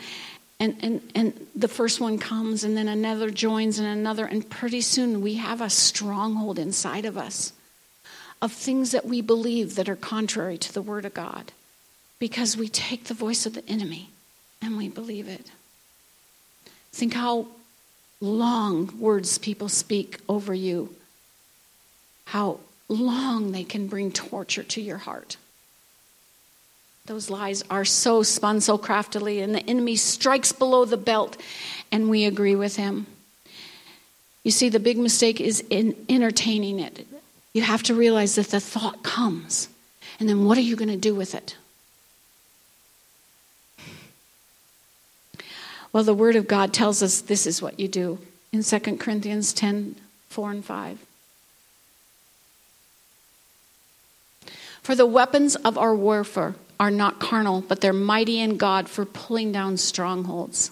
And, 0.60 0.76
and, 0.80 1.10
and 1.14 1.46
the 1.56 1.66
first 1.66 2.00
one 2.00 2.18
comes, 2.18 2.62
and 2.62 2.76
then 2.76 2.86
another 2.86 3.30
joins, 3.30 3.80
and 3.80 3.88
another, 3.88 4.26
and 4.26 4.48
pretty 4.48 4.80
soon 4.80 5.20
we 5.20 5.34
have 5.34 5.60
a 5.60 5.68
stronghold 5.68 6.58
inside 6.58 7.04
of 7.04 7.18
us 7.18 7.52
of 8.42 8.52
things 8.52 8.90
that 8.90 9.06
we 9.06 9.20
believe 9.20 9.76
that 9.76 9.88
are 9.88 9.96
contrary 9.96 10.58
to 10.58 10.72
the 10.74 10.82
Word 10.82 11.04
of 11.04 11.14
God 11.14 11.52
because 12.18 12.56
we 12.56 12.68
take 12.68 13.04
the 13.04 13.14
voice 13.14 13.46
of 13.46 13.54
the 13.54 13.66
enemy 13.68 14.10
and 14.60 14.76
we 14.76 14.88
believe 14.88 15.28
it. 15.28 15.52
Think 16.90 17.14
how 17.14 17.46
long 18.20 18.98
words 18.98 19.38
people 19.38 19.68
speak 19.68 20.18
over 20.28 20.52
you, 20.52 20.94
how 22.26 22.58
long 22.88 23.52
they 23.52 23.64
can 23.64 23.86
bring 23.86 24.10
torture 24.10 24.64
to 24.64 24.80
your 24.80 24.98
heart. 24.98 25.36
Those 27.06 27.30
lies 27.30 27.64
are 27.70 27.84
so 27.84 28.22
spun 28.22 28.60
so 28.60 28.78
craftily, 28.78 29.40
and 29.40 29.54
the 29.54 29.68
enemy 29.68 29.96
strikes 29.96 30.52
below 30.52 30.84
the 30.84 30.96
belt, 30.96 31.36
and 31.90 32.08
we 32.08 32.24
agree 32.24 32.54
with 32.54 32.76
him. 32.76 33.06
You 34.44 34.50
see, 34.50 34.68
the 34.68 34.80
big 34.80 34.98
mistake 34.98 35.40
is 35.40 35.64
in 35.70 35.96
entertaining 36.08 36.78
it. 36.78 37.06
You 37.52 37.62
have 37.62 37.82
to 37.84 37.94
realize 37.94 38.36
that 38.36 38.48
the 38.48 38.60
thought 38.60 39.02
comes, 39.02 39.68
and 40.18 40.28
then 40.28 40.44
what 40.44 40.56
are 40.56 40.62
you 40.62 40.76
going 40.76 40.88
to 40.90 40.96
do 40.96 41.14
with 41.14 41.34
it? 41.34 41.56
Well, 45.92 46.04
the 46.04 46.14
Word 46.14 46.36
of 46.36 46.48
God 46.48 46.72
tells 46.72 47.02
us 47.02 47.20
this 47.20 47.46
is 47.46 47.60
what 47.60 47.78
you 47.78 47.88
do 47.88 48.18
in 48.52 48.62
2 48.62 48.78
Corinthians 48.96 49.52
10 49.52 49.96
4 50.28 50.50
and 50.50 50.64
5. 50.64 50.98
For 54.82 54.94
the 54.94 55.06
weapons 55.06 55.54
of 55.56 55.76
our 55.76 55.94
warfare 55.94 56.54
are 56.80 56.90
not 56.90 57.20
carnal, 57.20 57.60
but 57.60 57.80
they're 57.80 57.92
mighty 57.92 58.40
in 58.40 58.56
God 58.56 58.88
for 58.88 59.04
pulling 59.04 59.52
down 59.52 59.76
strongholds. 59.76 60.70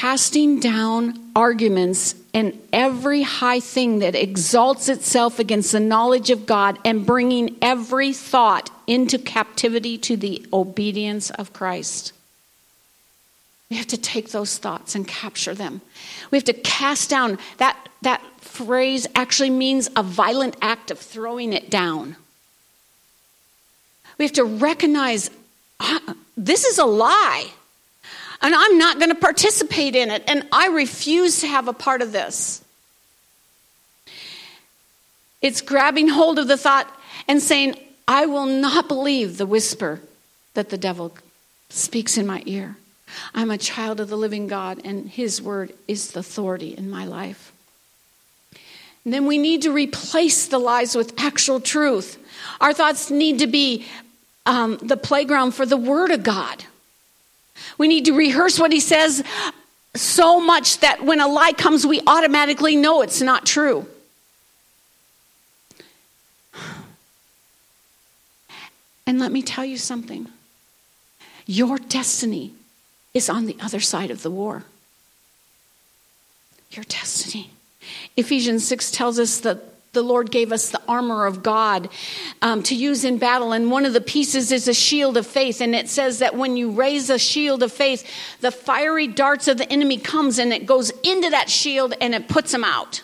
Casting 0.00 0.60
down 0.60 1.20
arguments 1.36 2.14
and 2.32 2.58
every 2.72 3.20
high 3.20 3.60
thing 3.60 3.98
that 3.98 4.14
exalts 4.14 4.88
itself 4.88 5.38
against 5.38 5.72
the 5.72 5.78
knowledge 5.78 6.30
of 6.30 6.46
God 6.46 6.78
and 6.86 7.04
bringing 7.04 7.58
every 7.60 8.14
thought 8.14 8.70
into 8.86 9.18
captivity 9.18 9.98
to 9.98 10.16
the 10.16 10.42
obedience 10.54 11.28
of 11.28 11.52
Christ. 11.52 12.14
We 13.68 13.76
have 13.76 13.88
to 13.88 13.98
take 13.98 14.30
those 14.30 14.56
thoughts 14.56 14.94
and 14.94 15.06
capture 15.06 15.54
them. 15.54 15.82
We 16.30 16.38
have 16.38 16.46
to 16.46 16.54
cast 16.54 17.10
down. 17.10 17.36
That, 17.58 17.76
that 18.00 18.22
phrase 18.40 19.06
actually 19.14 19.50
means 19.50 19.90
a 19.94 20.02
violent 20.02 20.56
act 20.62 20.90
of 20.90 20.98
throwing 20.98 21.52
it 21.52 21.68
down. 21.68 22.16
We 24.16 24.24
have 24.24 24.32
to 24.32 24.44
recognize 24.44 25.30
ah, 25.78 26.14
this 26.38 26.64
is 26.64 26.78
a 26.78 26.86
lie, 26.86 27.50
and 28.42 28.54
I'm 28.54 28.78
not 28.78 28.98
going 28.98 29.10
to 29.10 29.14
participate 29.14 29.94
in 29.94 30.10
it, 30.10 30.24
and 30.26 30.46
I 30.52 30.68
refuse 30.68 31.40
to 31.40 31.46
have 31.46 31.68
a 31.68 31.72
part 31.72 32.02
of 32.02 32.12
this. 32.12 32.64
It's 35.42 35.60
grabbing 35.60 36.08
hold 36.08 36.38
of 36.38 36.48
the 36.48 36.56
thought 36.56 36.90
and 37.28 37.42
saying, 37.42 37.76
I 38.06 38.26
will 38.26 38.46
not 38.46 38.88
believe 38.88 39.38
the 39.38 39.46
whisper 39.46 40.00
that 40.54 40.70
the 40.70 40.78
devil 40.78 41.14
speaks 41.68 42.18
in 42.18 42.26
my 42.26 42.42
ear. 42.46 42.76
I'm 43.34 43.50
a 43.50 43.58
child 43.58 44.00
of 44.00 44.08
the 44.08 44.16
living 44.16 44.46
God, 44.46 44.80
and 44.84 45.08
His 45.08 45.40
word 45.40 45.72
is 45.88 46.12
the 46.12 46.20
authority 46.20 46.74
in 46.76 46.90
my 46.90 47.04
life. 47.04 47.52
And 49.04 49.14
then 49.14 49.26
we 49.26 49.38
need 49.38 49.62
to 49.62 49.72
replace 49.72 50.46
the 50.46 50.58
lies 50.58 50.94
with 50.94 51.18
actual 51.18 51.60
truth. 51.60 52.18
Our 52.60 52.72
thoughts 52.72 53.10
need 53.10 53.38
to 53.38 53.46
be 53.46 53.86
um, 54.46 54.78
the 54.82 54.96
playground 54.96 55.52
for 55.52 55.64
the 55.64 55.76
Word 55.76 56.10
of 56.10 56.22
God. 56.22 56.64
We 57.78 57.88
need 57.88 58.04
to 58.06 58.12
rehearse 58.12 58.58
what 58.58 58.72
He 58.72 58.80
says 58.80 59.22
so 59.94 60.40
much 60.40 60.78
that 60.80 61.04
when 61.04 61.20
a 61.20 61.26
lie 61.26 61.52
comes, 61.52 61.86
we 61.86 62.00
automatically 62.06 62.76
know 62.76 63.02
it's 63.02 63.20
not 63.20 63.46
true. 63.46 63.86
And 69.06 69.18
let 69.18 69.32
me 69.32 69.42
tell 69.42 69.64
you 69.64 69.76
something 69.76 70.28
your 71.46 71.78
destiny 71.78 72.52
is 73.12 73.28
on 73.28 73.46
the 73.46 73.56
other 73.60 73.80
side 73.80 74.10
of 74.10 74.22
the 74.22 74.30
war. 74.30 74.62
Your 76.70 76.84
destiny. 76.84 77.50
Ephesians 78.16 78.64
6 78.68 78.92
tells 78.92 79.18
us 79.18 79.40
that 79.40 79.64
the 79.92 80.02
Lord 80.02 80.30
gave 80.30 80.52
us 80.52 80.70
the 80.70 80.80
armor 80.86 81.26
of 81.26 81.42
God 81.42 81.88
um, 82.42 82.62
to 82.64 82.76
use 82.76 83.04
in 83.04 83.18
battle. 83.18 83.52
And 83.52 83.70
one 83.70 83.84
of 83.84 83.92
the 83.92 84.00
pieces 84.00 84.52
is 84.52 84.68
a 84.68 84.74
shield 84.74 85.16
of 85.16 85.26
faith. 85.26 85.60
And 85.60 85.74
it 85.74 85.88
says 85.88 86.20
that 86.20 86.36
when 86.36 86.56
you 86.56 86.70
raise 86.70 87.10
a 87.10 87.18
shield 87.18 87.62
of 87.62 87.72
faith, 87.72 88.08
the 88.40 88.52
fiery 88.52 89.08
darts 89.08 89.48
of 89.48 89.58
the 89.58 89.70
enemy 89.70 89.96
comes 89.98 90.38
and 90.38 90.52
it 90.52 90.64
goes 90.64 90.90
into 91.02 91.30
that 91.30 91.50
shield 91.50 91.94
and 92.00 92.14
it 92.14 92.28
puts 92.28 92.52
them 92.52 92.62
out. 92.62 93.02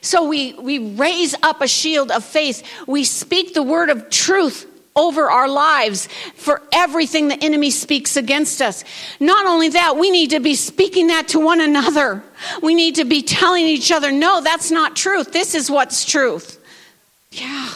So 0.00 0.26
we, 0.26 0.54
we 0.54 0.94
raise 0.94 1.34
up 1.42 1.60
a 1.60 1.68
shield 1.68 2.10
of 2.10 2.24
faith. 2.24 2.62
We 2.86 3.04
speak 3.04 3.52
the 3.52 3.62
word 3.62 3.90
of 3.90 4.08
truth 4.08 4.66
over 4.96 5.30
our 5.30 5.48
lives 5.48 6.08
for 6.34 6.62
everything 6.72 7.28
the 7.28 7.44
enemy 7.44 7.70
speaks 7.70 8.16
against 8.16 8.62
us. 8.62 8.82
Not 9.20 9.46
only 9.46 9.68
that, 9.68 9.96
we 9.96 10.10
need 10.10 10.30
to 10.30 10.40
be 10.40 10.54
speaking 10.54 11.08
that 11.08 11.28
to 11.28 11.38
one 11.38 11.60
another. 11.60 12.22
We 12.62 12.74
need 12.74 12.96
to 12.96 13.04
be 13.04 13.22
telling 13.22 13.66
each 13.66 13.92
other, 13.92 14.10
no, 14.10 14.40
that's 14.40 14.70
not 14.70 14.96
truth. 14.96 15.32
This 15.32 15.54
is 15.54 15.70
what's 15.70 16.04
truth. 16.04 16.58
Yeah. 17.30 17.74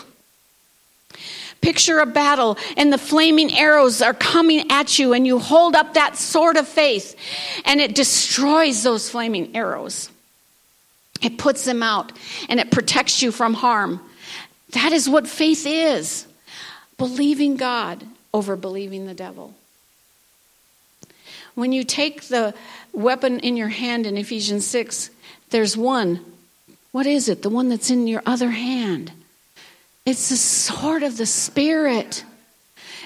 Picture 1.60 1.98
a 1.98 2.06
battle 2.06 2.56
and 2.78 2.90
the 2.90 2.98
flaming 2.98 3.52
arrows 3.52 4.00
are 4.00 4.14
coming 4.14 4.70
at 4.70 4.98
you, 4.98 5.12
and 5.12 5.26
you 5.26 5.38
hold 5.38 5.74
up 5.74 5.92
that 5.92 6.16
sword 6.16 6.56
of 6.56 6.66
faith 6.66 7.14
and 7.66 7.80
it 7.82 7.94
destroys 7.94 8.82
those 8.82 9.10
flaming 9.10 9.54
arrows. 9.54 10.10
It 11.20 11.36
puts 11.36 11.66
them 11.66 11.82
out 11.82 12.12
and 12.48 12.60
it 12.60 12.70
protects 12.70 13.20
you 13.20 13.30
from 13.30 13.52
harm. 13.52 14.00
That 14.70 14.92
is 14.92 15.06
what 15.06 15.28
faith 15.28 15.66
is 15.66 16.26
believing 17.00 17.56
God 17.56 18.04
over 18.34 18.56
believing 18.56 19.06
the 19.06 19.14
devil. 19.14 19.54
When 21.54 21.72
you 21.72 21.82
take 21.82 22.24
the 22.24 22.54
weapon 22.92 23.40
in 23.40 23.56
your 23.56 23.68
hand 23.68 24.06
in 24.06 24.18
Ephesians 24.18 24.66
6, 24.66 25.10
there's 25.48 25.78
one. 25.78 26.22
What 26.92 27.06
is 27.06 27.30
it? 27.30 27.40
The 27.40 27.48
one 27.48 27.70
that's 27.70 27.90
in 27.90 28.06
your 28.06 28.22
other 28.26 28.50
hand. 28.50 29.12
It's 30.04 30.28
the 30.28 30.36
sword 30.36 31.02
of 31.02 31.16
the 31.16 31.24
Spirit. 31.24 32.22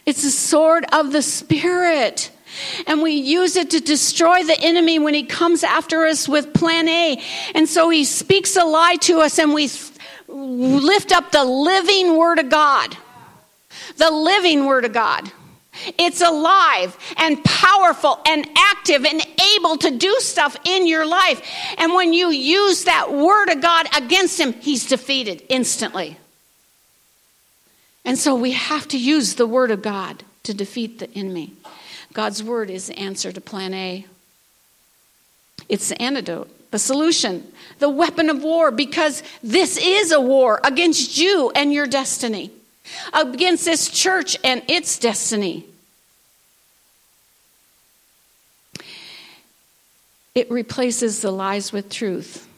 It's 0.04 0.24
the 0.24 0.30
sword 0.30 0.84
of 0.92 1.12
the 1.12 1.22
Spirit. 1.22 2.32
And 2.88 3.00
we 3.00 3.12
use 3.12 3.54
it 3.54 3.70
to 3.70 3.80
destroy 3.80 4.42
the 4.42 4.60
enemy 4.60 4.98
when 4.98 5.14
he 5.14 5.22
comes 5.22 5.62
after 5.62 6.04
us 6.04 6.28
with 6.28 6.52
plan 6.52 6.88
A. 6.88 7.22
And 7.54 7.68
so 7.68 7.90
he 7.90 8.04
speaks 8.04 8.56
a 8.56 8.64
lie 8.64 8.96
to 9.02 9.20
us, 9.20 9.38
and 9.38 9.54
we 9.54 9.70
lift 10.26 11.12
up 11.12 11.30
the 11.30 11.44
living 11.44 12.16
word 12.16 12.40
of 12.40 12.50
God 12.50 12.96
the 13.96 14.10
living 14.10 14.66
Word 14.66 14.84
of 14.84 14.92
God. 14.92 15.30
It's 15.98 16.20
alive 16.20 16.96
and 17.16 17.42
powerful 17.42 18.20
and 18.26 18.46
active 18.56 19.04
and 19.04 19.20
able 19.56 19.76
to 19.78 19.90
do 19.90 20.16
stuff 20.20 20.56
in 20.64 20.86
your 20.86 21.04
life. 21.04 21.42
And 21.78 21.92
when 21.94 22.12
you 22.12 22.30
use 22.30 22.84
that 22.84 23.12
Word 23.12 23.48
of 23.48 23.60
God 23.60 23.88
against 23.96 24.38
Him, 24.38 24.52
He's 24.52 24.86
defeated 24.86 25.42
instantly. 25.48 26.16
And 28.04 28.18
so 28.18 28.34
we 28.34 28.52
have 28.52 28.86
to 28.88 28.98
use 28.98 29.34
the 29.34 29.46
Word 29.46 29.70
of 29.70 29.82
God 29.82 30.22
to 30.44 30.54
defeat 30.54 30.98
the 30.98 31.10
enemy. 31.14 31.54
God's 32.12 32.42
Word 32.42 32.70
is 32.70 32.86
the 32.86 32.98
answer 32.98 33.32
to 33.32 33.40
plan 33.40 33.74
A. 33.74 34.06
It's 35.68 35.88
the 35.88 36.00
antidote, 36.00 36.70
the 36.70 36.78
solution, 36.78 37.50
the 37.78 37.88
weapon 37.88 38.30
of 38.30 38.44
war, 38.44 38.70
because 38.70 39.22
this 39.42 39.76
is 39.76 40.12
a 40.12 40.20
war 40.20 40.60
against 40.62 41.18
you 41.18 41.50
and 41.56 41.72
your 41.72 41.86
destiny 41.86 42.52
against 43.12 43.64
this 43.64 43.88
church 43.88 44.36
and 44.44 44.62
its 44.68 44.98
destiny. 44.98 45.66
It 50.34 50.50
replaces 50.50 51.22
the 51.22 51.30
lies 51.30 51.72
with 51.72 51.88
truth. 51.90 52.48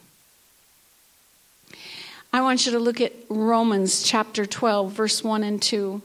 I 2.33 2.41
want 2.41 2.65
you 2.65 2.71
to 2.73 2.79
look 2.79 2.99
at 2.99 3.13
Romans 3.29 4.03
chapter 4.03 4.45
12, 4.45 4.91
verse 4.91 5.23
1 5.23 5.43
and 5.43 5.61
2. 5.61 6.01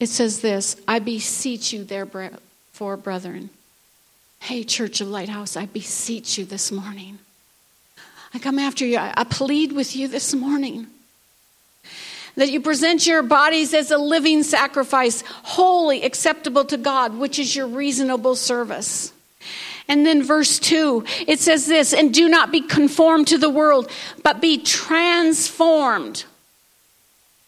It 0.00 0.08
says 0.08 0.40
this 0.40 0.76
I 0.88 0.98
beseech 0.98 1.72
you, 1.72 1.84
therefore, 1.84 2.96
brethren. 2.96 3.50
Hey, 4.40 4.64
Church 4.64 5.02
of 5.02 5.08
Lighthouse, 5.08 5.56
I 5.56 5.66
beseech 5.66 6.38
you 6.38 6.46
this 6.46 6.72
morning 6.72 7.18
I 8.32 8.38
come 8.38 8.58
after 8.58 8.86
you. 8.86 8.98
I, 8.98 9.12
I 9.16 9.24
plead 9.24 9.72
with 9.72 9.96
you 9.96 10.08
this 10.08 10.34
morning 10.34 10.86
that 12.36 12.50
you 12.50 12.60
present 12.60 13.06
your 13.06 13.22
bodies 13.22 13.74
as 13.74 13.90
a 13.90 13.98
living 13.98 14.42
sacrifice, 14.42 15.22
holy, 15.26 16.04
acceptable 16.04 16.64
to 16.66 16.76
God, 16.76 17.18
which 17.18 17.38
is 17.38 17.54
your 17.54 17.66
reasonable 17.66 18.36
service. 18.36 19.12
And 19.88 20.06
then 20.06 20.22
verse 20.22 20.58
2, 20.60 21.04
it 21.26 21.40
says 21.40 21.66
this, 21.66 21.92
and 21.92 22.14
do 22.14 22.28
not 22.28 22.52
be 22.52 22.60
conformed 22.60 23.26
to 23.28 23.38
the 23.38 23.50
world, 23.50 23.90
but 24.22 24.40
be 24.40 24.58
transformed 24.58 26.24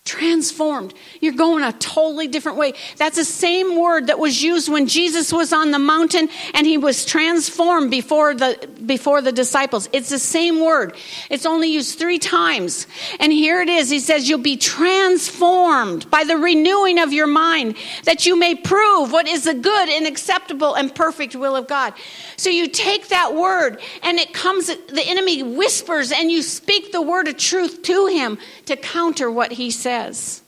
transformed. 0.04 0.92
You're 1.20 1.34
going 1.34 1.62
a 1.62 1.72
totally 1.72 2.26
different 2.26 2.58
way. 2.58 2.72
That's 2.96 3.16
the 3.16 3.24
same 3.24 3.80
word 3.80 4.08
that 4.08 4.18
was 4.18 4.42
used 4.42 4.68
when 4.68 4.88
Jesus 4.88 5.32
was 5.32 5.52
on 5.52 5.70
the 5.70 5.78
mountain 5.78 6.28
and 6.54 6.66
he 6.66 6.76
was 6.76 7.04
transformed 7.04 7.88
before 7.92 8.34
the 8.34 8.68
before 8.84 9.22
the 9.22 9.30
disciples. 9.30 9.88
It's 9.92 10.08
the 10.10 10.18
same 10.18 10.58
word. 10.58 10.96
It's 11.30 11.46
only 11.46 11.68
used 11.68 12.00
3 12.00 12.18
times. 12.18 12.88
And 13.20 13.32
here 13.32 13.62
it 13.62 13.68
is. 13.68 13.90
He 13.90 14.00
says 14.00 14.28
you'll 14.28 14.40
be 14.40 14.56
transformed 14.56 16.10
by 16.10 16.24
the 16.24 16.36
renewing 16.36 16.98
of 16.98 17.12
your 17.12 17.28
mind 17.28 17.76
that 18.02 18.26
you 18.26 18.36
may 18.36 18.56
prove 18.56 19.12
what 19.12 19.28
is 19.28 19.44
the 19.44 19.54
good 19.54 19.88
and 19.88 20.08
acceptable 20.08 20.74
and 20.74 20.92
perfect 20.92 21.36
will 21.36 21.54
of 21.54 21.68
God. 21.68 21.94
So 22.36 22.50
you 22.50 22.66
take 22.66 23.08
that 23.08 23.36
word 23.36 23.80
and 24.02 24.18
it 24.18 24.34
comes 24.34 24.66
the 24.66 25.04
enemy 25.06 25.44
whispers 25.44 26.10
and 26.10 26.28
you 26.28 26.42
speak 26.42 26.90
the 26.90 27.02
word 27.02 27.28
of 27.28 27.36
truth 27.36 27.82
to 27.82 28.08
him 28.08 28.38
to 28.66 28.76
counter 28.76 29.30
what 29.30 29.52
he 29.52 29.70
says 29.70 29.91
says. 29.92 30.40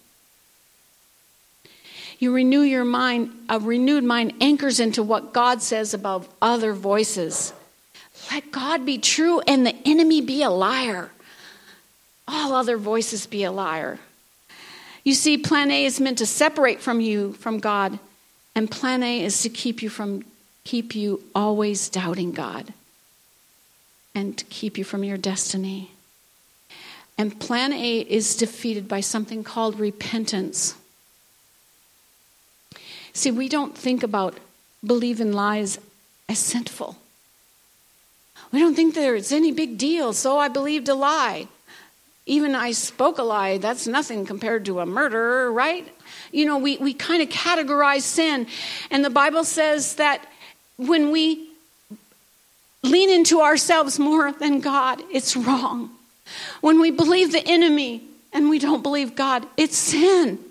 You 2.19 2.33
renew 2.35 2.63
your 2.63 2.85
mind, 2.85 3.31
a 3.51 3.59
renewed 3.59 4.05
mind 4.05 4.33
anchors 4.41 4.81
into 4.81 5.03
what 5.03 5.35
God 5.35 5.61
says 5.61 5.93
above 5.93 6.27
other 6.41 6.73
voices. 6.73 7.53
Let 8.31 8.51
God 8.51 8.87
be 8.87 8.97
true 8.97 9.41
and 9.41 9.67
the 9.67 9.77
enemy 9.85 10.23
be 10.23 10.43
a 10.43 10.49
liar. 10.49 11.11
All 12.27 12.55
other 12.55 12.79
voices 12.79 13.27
be 13.27 13.45
a 13.45 13.53
liar. 13.53 13.99
You 15.03 15.13
see, 15.13 15.37
plan 15.37 15.71
A 15.71 15.85
is 15.85 16.01
meant 16.01 16.19
to 16.19 16.27
separate 16.27 16.81
from 16.81 17.03
you 17.03 17.35
from 17.35 17.59
God, 17.59 17.99
and 18.55 18.71
plan 18.71 19.03
A 19.03 19.23
is 19.23 19.43
to 19.43 19.51
keep 19.51 19.83
you 19.83 19.91
from 19.91 20.25
keep 20.65 20.95
you 20.95 21.23
always 21.35 21.91
doubting 21.91 22.33
God 22.33 22.73
and 24.15 24.39
to 24.39 24.47
keep 24.47 24.79
you 24.79 24.85
from 24.85 25.05
your 25.05 25.19
destiny. 25.19 25.94
And 27.17 27.39
plan 27.39 27.73
A 27.73 27.99
is 27.99 28.37
defeated 28.37 28.89
by 28.89 29.01
something 29.01 29.45
called 29.45 29.79
repentance. 29.79 30.75
See, 33.13 33.31
we 33.31 33.49
don't 33.49 33.77
think 33.77 34.03
about 34.03 34.39
believing 34.85 35.33
lies 35.33 35.79
as 36.29 36.39
sinful. 36.39 36.97
We 38.51 38.59
don't 38.59 38.75
think 38.75 38.95
there's 38.95 39.33
any 39.33 39.53
big 39.53 39.79
deal, 39.79 40.13
so 40.13 40.39
I 40.39 40.49
believed 40.49 40.89
a 40.89 40.95
lie. 40.95 41.49
Even 42.27 42.55
I 42.55 42.73
spoke 42.73 43.19
a 43.19 43.23
lie, 43.23 43.59
that's 43.59 43.87
nothing 43.87 44.27
compared 44.27 44.65
to 44.65 44.81
a 44.81 44.87
murder, 44.87 45.53
right? 45.53 45.87
You 46.33 46.47
know, 46.47 46.59
we, 46.59 46.79
we 46.79 46.95
kind 46.95 47.23
of 47.23 47.29
categorize 47.29 48.03
sin. 48.03 48.47
And 48.91 49.05
the 49.05 49.11
Bible 49.11 49.45
says 49.45 49.97
that 49.97 50.25
when 50.77 51.11
we 51.11 51.49
lean 52.83 53.11
into 53.11 53.41
ourselves 53.41 53.99
more 53.99 54.33
than 54.33 54.61
God, 54.61 55.03
it's 55.13 55.37
wrong. 55.37 55.91
When 56.61 56.81
we 56.81 56.91
believe 56.91 57.33
the 57.33 57.47
enemy 57.47 58.03
and 58.33 58.49
we 58.49 58.59
don't 58.59 58.83
believe 58.83 59.15
God, 59.15 59.47
it's 59.57 59.77
sin. 59.77 60.44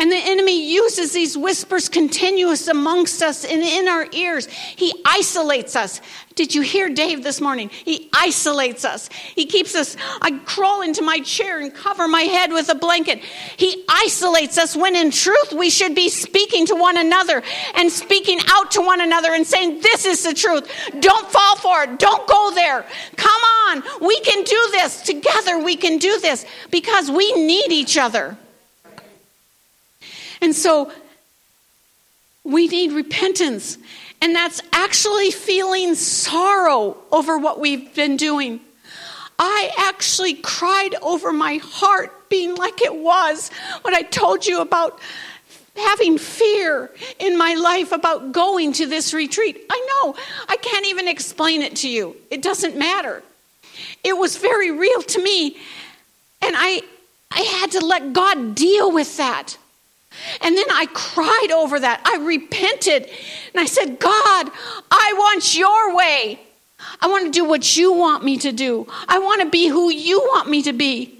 And 0.00 0.10
the 0.10 0.16
enemy 0.16 0.72
uses 0.72 1.12
these 1.12 1.36
whispers 1.36 1.90
continuous 1.90 2.68
amongst 2.68 3.22
us 3.22 3.44
and 3.44 3.62
in 3.62 3.86
our 3.86 4.06
ears. 4.12 4.46
He 4.46 4.94
isolates 5.04 5.76
us. 5.76 6.00
Did 6.34 6.54
you 6.54 6.62
hear 6.62 6.88
Dave 6.88 7.22
this 7.22 7.38
morning? 7.38 7.68
He 7.68 8.08
isolates 8.16 8.86
us. 8.86 9.10
He 9.34 9.44
keeps 9.44 9.74
us, 9.74 9.98
I 10.22 10.38
crawl 10.46 10.80
into 10.80 11.02
my 11.02 11.18
chair 11.18 11.60
and 11.60 11.74
cover 11.74 12.08
my 12.08 12.22
head 12.22 12.50
with 12.50 12.70
a 12.70 12.74
blanket. 12.74 13.18
He 13.18 13.84
isolates 13.90 14.56
us 14.56 14.74
when 14.74 14.96
in 14.96 15.10
truth 15.10 15.52
we 15.52 15.68
should 15.68 15.94
be 15.94 16.08
speaking 16.08 16.64
to 16.68 16.76
one 16.76 16.96
another 16.96 17.42
and 17.74 17.92
speaking 17.92 18.40
out 18.48 18.70
to 18.70 18.80
one 18.80 19.02
another 19.02 19.34
and 19.34 19.46
saying, 19.46 19.80
This 19.80 20.06
is 20.06 20.22
the 20.22 20.32
truth. 20.32 20.66
Don't 21.00 21.30
fall 21.30 21.56
for 21.56 21.82
it. 21.82 21.98
Don't 21.98 22.26
go 22.26 22.52
there. 22.54 22.86
Come 23.16 23.42
on. 23.66 23.82
We 24.00 24.18
can 24.20 24.44
do 24.44 24.68
this. 24.70 25.02
Together 25.02 25.62
we 25.62 25.76
can 25.76 25.98
do 25.98 26.18
this 26.20 26.46
because 26.70 27.10
we 27.10 27.34
need 27.34 27.70
each 27.70 27.98
other. 27.98 28.38
And 30.40 30.54
so 30.54 30.92
we 32.44 32.68
need 32.68 32.92
repentance. 32.92 33.78
And 34.22 34.34
that's 34.34 34.60
actually 34.72 35.30
feeling 35.30 35.94
sorrow 35.94 36.96
over 37.10 37.38
what 37.38 37.60
we've 37.60 37.94
been 37.94 38.16
doing. 38.16 38.60
I 39.38 39.70
actually 39.78 40.34
cried 40.34 40.94
over 41.00 41.32
my 41.32 41.56
heart 41.62 42.28
being 42.28 42.54
like 42.54 42.82
it 42.82 42.94
was 42.94 43.50
when 43.82 43.94
I 43.94 44.02
told 44.02 44.46
you 44.46 44.60
about 44.60 45.00
having 45.76 46.18
fear 46.18 46.90
in 47.18 47.38
my 47.38 47.54
life 47.54 47.92
about 47.92 48.32
going 48.32 48.72
to 48.74 48.86
this 48.86 49.14
retreat. 49.14 49.64
I 49.70 49.86
know, 49.88 50.14
I 50.48 50.56
can't 50.56 50.86
even 50.86 51.08
explain 51.08 51.62
it 51.62 51.76
to 51.76 51.88
you. 51.88 52.16
It 52.30 52.42
doesn't 52.42 52.76
matter. 52.76 53.22
It 54.04 54.16
was 54.16 54.36
very 54.36 54.70
real 54.70 55.02
to 55.02 55.22
me. 55.22 55.56
And 56.42 56.54
I 56.56 56.82
I 57.30 57.40
had 57.40 57.70
to 57.72 57.84
let 57.84 58.12
God 58.12 58.54
deal 58.54 58.90
with 58.92 59.16
that. 59.16 59.56
And 60.40 60.56
then 60.56 60.66
I 60.72 60.86
cried 60.92 61.50
over 61.52 61.78
that. 61.80 62.00
I 62.04 62.16
repented. 62.24 63.04
And 63.04 63.60
I 63.60 63.66
said, 63.66 63.98
God, 63.98 64.50
I 64.90 65.14
want 65.16 65.56
your 65.56 65.94
way. 65.94 66.40
I 67.00 67.08
want 67.08 67.26
to 67.26 67.30
do 67.30 67.44
what 67.44 67.76
you 67.76 67.92
want 67.92 68.24
me 68.24 68.38
to 68.38 68.52
do. 68.52 68.86
I 69.08 69.18
want 69.18 69.42
to 69.42 69.50
be 69.50 69.68
who 69.68 69.90
you 69.90 70.20
want 70.20 70.48
me 70.48 70.62
to 70.62 70.72
be. 70.72 71.18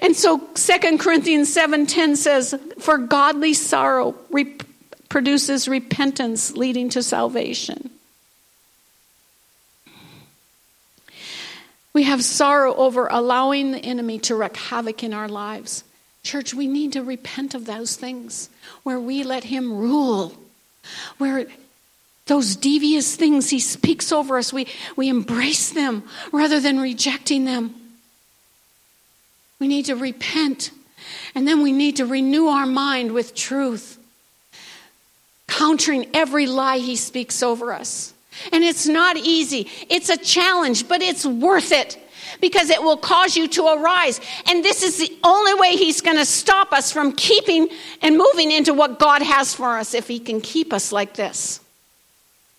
And 0.00 0.16
so 0.16 0.38
2 0.38 0.98
Corinthians 0.98 1.52
7:10 1.52 2.16
says, 2.16 2.54
"For 2.78 2.98
godly 2.98 3.52
sorrow 3.52 4.14
produces 5.08 5.68
repentance 5.68 6.52
leading 6.52 6.88
to 6.90 7.02
salvation." 7.02 7.90
We 11.92 12.04
have 12.04 12.22
sorrow 12.24 12.76
over 12.76 13.08
allowing 13.08 13.72
the 13.72 13.80
enemy 13.80 14.20
to 14.20 14.36
wreak 14.36 14.56
havoc 14.56 15.02
in 15.02 15.12
our 15.12 15.28
lives. 15.28 15.82
Church, 16.28 16.52
we 16.52 16.66
need 16.66 16.92
to 16.92 17.02
repent 17.02 17.54
of 17.54 17.64
those 17.64 17.96
things 17.96 18.50
where 18.82 19.00
we 19.00 19.22
let 19.22 19.44
Him 19.44 19.72
rule, 19.72 20.34
where 21.16 21.46
those 22.26 22.54
devious 22.54 23.16
things 23.16 23.48
He 23.48 23.60
speaks 23.60 24.12
over 24.12 24.36
us, 24.36 24.52
we, 24.52 24.66
we 24.94 25.08
embrace 25.08 25.70
them 25.70 26.02
rather 26.30 26.60
than 26.60 26.80
rejecting 26.80 27.46
them. 27.46 27.74
We 29.58 29.68
need 29.68 29.86
to 29.86 29.96
repent, 29.96 30.70
and 31.34 31.48
then 31.48 31.62
we 31.62 31.72
need 31.72 31.96
to 31.96 32.04
renew 32.04 32.48
our 32.48 32.66
mind 32.66 33.12
with 33.12 33.34
truth, 33.34 33.98
countering 35.46 36.10
every 36.12 36.46
lie 36.46 36.76
He 36.76 36.96
speaks 36.96 37.42
over 37.42 37.72
us. 37.72 38.12
And 38.52 38.62
it's 38.62 38.86
not 38.86 39.16
easy, 39.16 39.66
it's 39.88 40.10
a 40.10 40.18
challenge, 40.18 40.88
but 40.88 41.00
it's 41.00 41.24
worth 41.24 41.72
it 41.72 41.96
because 42.40 42.70
it 42.70 42.82
will 42.82 42.96
cause 42.96 43.36
you 43.36 43.48
to 43.48 43.66
arise. 43.66 44.20
And 44.46 44.64
this 44.64 44.82
is 44.82 44.98
the 44.98 45.16
only 45.24 45.54
way 45.54 45.76
He's 45.76 46.00
going 46.00 46.16
to 46.16 46.24
stop 46.24 46.72
us 46.72 46.92
from 46.92 47.12
keeping 47.12 47.68
and 48.02 48.16
moving 48.16 48.50
into 48.50 48.74
what 48.74 48.98
God 48.98 49.22
has 49.22 49.54
for 49.54 49.78
us 49.78 49.94
if 49.94 50.08
He 50.08 50.18
can 50.18 50.40
keep 50.40 50.72
us 50.72 50.92
like 50.92 51.14
this. 51.14 51.60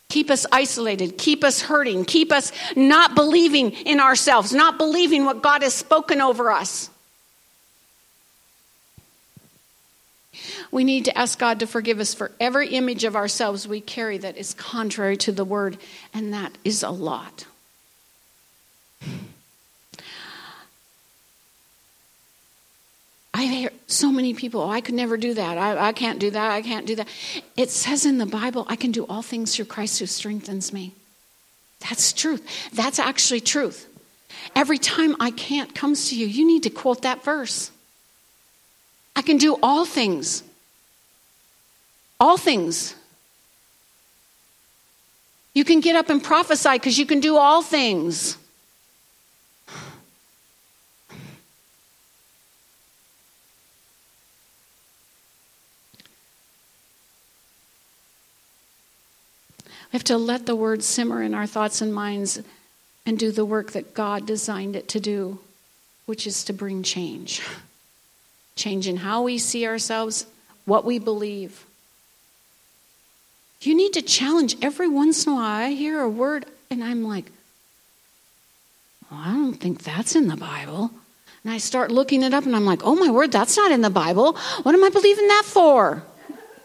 Keep 0.10 0.32
us 0.32 0.48
isolated, 0.52 1.20
keep 1.20 1.44
us 1.44 1.62
hurting, 1.62 2.04
keep 2.04 2.32
us 2.32 2.52
not 2.76 3.14
believing 3.14 3.72
in 3.72 4.00
ourselves, 4.00 4.52
not 4.52 4.80
believing 4.80 5.24
what 5.24 5.44
God 5.44 5.62
has 5.62 5.76
spoken 5.76 6.20
over 6.20 6.50
us. 6.50 6.90
We 10.72 10.84
need 10.84 11.06
to 11.06 11.18
ask 11.18 11.38
God 11.38 11.60
to 11.60 11.68
forgive 11.68 12.00
us 12.00 12.14
for 12.14 12.32
every 12.40 12.70
image 12.70 13.04
of 13.04 13.16
ourselves 13.16 13.68
we 13.68 13.82
carry 13.82 14.18
that 14.20 14.38
is 14.38 14.54
contrary 14.54 15.18
to 15.18 15.32
the 15.32 15.46
word, 15.46 15.78
and 16.14 16.34
that 16.34 16.58
is 16.64 16.84
a 16.84 16.90
lot. 16.90 17.46
I 23.40 23.46
hear 23.46 23.72
so 23.88 24.12
many 24.12 24.34
people, 24.34 24.60
oh, 24.60 24.70
I 24.70 24.82
could 24.82 24.96
never 24.96 25.16
do 25.16 25.34
that. 25.34 25.58
I, 25.58 25.88
I 25.88 25.92
can't 25.94 26.20
do 26.20 26.30
that. 26.32 26.52
I 26.52 26.62
can't 26.62 26.86
do 26.86 26.96
that. 26.96 27.08
It 27.56 27.70
says 27.70 28.06
in 28.06 28.18
the 28.18 28.26
Bible, 28.26 28.66
I 28.68 28.76
can 28.76 28.92
do 28.92 29.06
all 29.06 29.22
things 29.22 29.56
through 29.56 29.66
Christ 29.66 30.00
who 30.00 30.08
strengthens 30.08 30.74
me. 30.74 30.92
That's 31.80 32.12
truth. 32.12 32.46
That's 32.74 33.00
actually 33.00 33.40
truth. 33.40 33.88
Every 34.58 34.78
time 34.78 35.16
I 35.22 35.32
can't 35.32 35.74
comes 35.74 36.10
to 36.10 36.18
you, 36.18 36.28
you 36.28 36.46
need 36.46 36.64
to 36.64 36.70
quote 36.70 37.04
that 37.04 37.24
verse. 37.24 37.72
I 39.16 39.22
can 39.22 39.38
do 39.38 39.58
all 39.64 39.86
things. 39.86 40.44
All 42.20 42.36
things. 42.36 42.94
You 45.54 45.64
can 45.64 45.80
get 45.80 45.96
up 45.96 46.10
and 46.10 46.22
prophesy 46.22 46.74
because 46.74 47.00
you 47.00 47.06
can 47.06 47.22
do 47.22 47.38
all 47.38 47.62
things. 47.62 48.38
We 59.92 59.98
have 59.98 60.04
to 60.06 60.18
let 60.18 60.46
the 60.46 60.56
word 60.56 60.84
simmer 60.84 61.22
in 61.24 61.34
our 61.34 61.48
thoughts 61.48 61.82
and 61.82 61.94
minds 61.94 62.42
and 63.06 63.18
do 63.18 63.32
the 63.32 63.46
work 63.46 63.72
that 63.72 63.94
God 63.94 64.28
designed 64.28 64.76
it 64.76 64.88
to 64.90 65.00
do, 65.00 65.40
which 66.06 66.28
is 66.28 66.44
to 66.44 66.54
bring 66.54 66.84
change. 66.84 67.42
Change 68.56 68.88
in 68.88 68.98
how 68.98 69.24
we 69.24 69.38
see 69.38 69.66
ourselves, 69.66 70.26
what 70.66 70.86
we 70.86 71.00
believe. 71.00 71.66
You 73.62 73.76
need 73.76 73.94
to 73.94 74.02
challenge 74.02 74.56
every 74.62 74.88
once 74.88 75.26
in 75.26 75.34
a 75.34 75.36
while. 75.36 75.66
I 75.66 75.72
hear 75.72 76.00
a 76.00 76.10
word 76.10 76.46
and 76.70 76.84
I'm 76.84 77.04
like, 77.04 77.32
well, 79.10 79.22
I 79.24 79.34
don't 79.34 79.56
think 79.56 79.84
that's 79.84 80.16
in 80.16 80.28
the 80.28 80.38
Bible. 80.38 80.92
And 81.44 81.52
I 81.52 81.58
start 81.58 81.90
looking 81.90 82.22
it 82.24 82.34
up 82.34 82.46
and 82.46 82.56
I'm 82.56 82.66
like, 82.66 82.82
oh 82.84 82.96
my 82.96 83.10
word, 83.10 83.32
that's 83.32 83.58
not 83.58 83.72
in 83.72 83.82
the 83.82 83.90
Bible. 83.90 84.38
What 84.64 84.76
am 84.76 84.84
I 84.84 84.90
believing 84.90 85.28
that 85.28 85.44
for? 85.46 86.04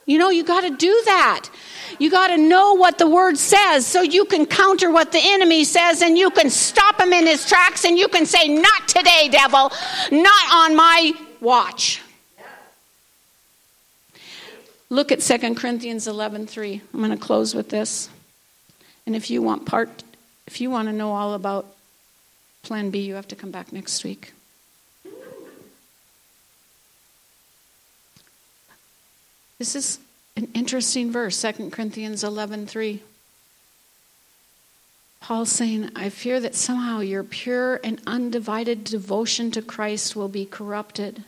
You 0.06 0.18
know, 0.18 0.30
you 0.30 0.44
got 0.44 0.62
to 0.62 0.70
do 0.70 1.02
that. 1.06 1.48
You 1.98 2.10
got 2.10 2.28
to 2.28 2.36
know 2.36 2.74
what 2.74 2.98
the 2.98 3.08
word 3.08 3.38
says 3.38 3.86
so 3.86 4.02
you 4.02 4.24
can 4.24 4.46
counter 4.46 4.90
what 4.90 5.12
the 5.12 5.20
enemy 5.22 5.64
says 5.64 6.02
and 6.02 6.18
you 6.18 6.30
can 6.30 6.50
stop 6.50 7.00
him 7.00 7.12
in 7.12 7.26
his 7.26 7.48
tracks 7.48 7.84
and 7.84 7.98
you 7.98 8.08
can 8.08 8.26
say, 8.26 8.48
Not 8.48 8.88
today, 8.88 9.28
devil, 9.30 9.72
not 10.10 10.52
on 10.52 10.76
my 10.76 11.12
watch. 11.40 12.02
Look 14.90 15.10
at 15.10 15.20
2 15.20 15.54
Corinthians 15.54 16.06
11:3. 16.06 16.80
I'm 16.92 17.00
going 17.00 17.10
to 17.10 17.16
close 17.16 17.54
with 17.54 17.70
this. 17.70 18.08
And 19.06 19.16
if 19.16 19.30
you 19.30 19.42
want 19.42 19.66
part 19.66 20.04
if 20.46 20.60
you 20.60 20.70
want 20.70 20.88
to 20.88 20.92
know 20.92 21.12
all 21.12 21.34
about 21.34 21.66
plan 22.62 22.90
B, 22.90 23.00
you 23.00 23.14
have 23.14 23.28
to 23.28 23.36
come 23.36 23.50
back 23.50 23.72
next 23.72 24.04
week. 24.04 24.32
This 29.58 29.76
is 29.76 29.98
an 30.36 30.48
interesting 30.54 31.12
verse, 31.12 31.40
2 31.40 31.70
Corinthians 31.70 32.24
11:3. 32.24 33.00
Paul's 35.20 35.50
saying, 35.50 35.90
I 35.96 36.10
fear 36.10 36.38
that 36.40 36.54
somehow 36.54 37.00
your 37.00 37.24
pure 37.24 37.80
and 37.82 38.00
undivided 38.06 38.84
devotion 38.84 39.50
to 39.52 39.62
Christ 39.62 40.14
will 40.14 40.28
be 40.28 40.44
corrupted. 40.44 41.24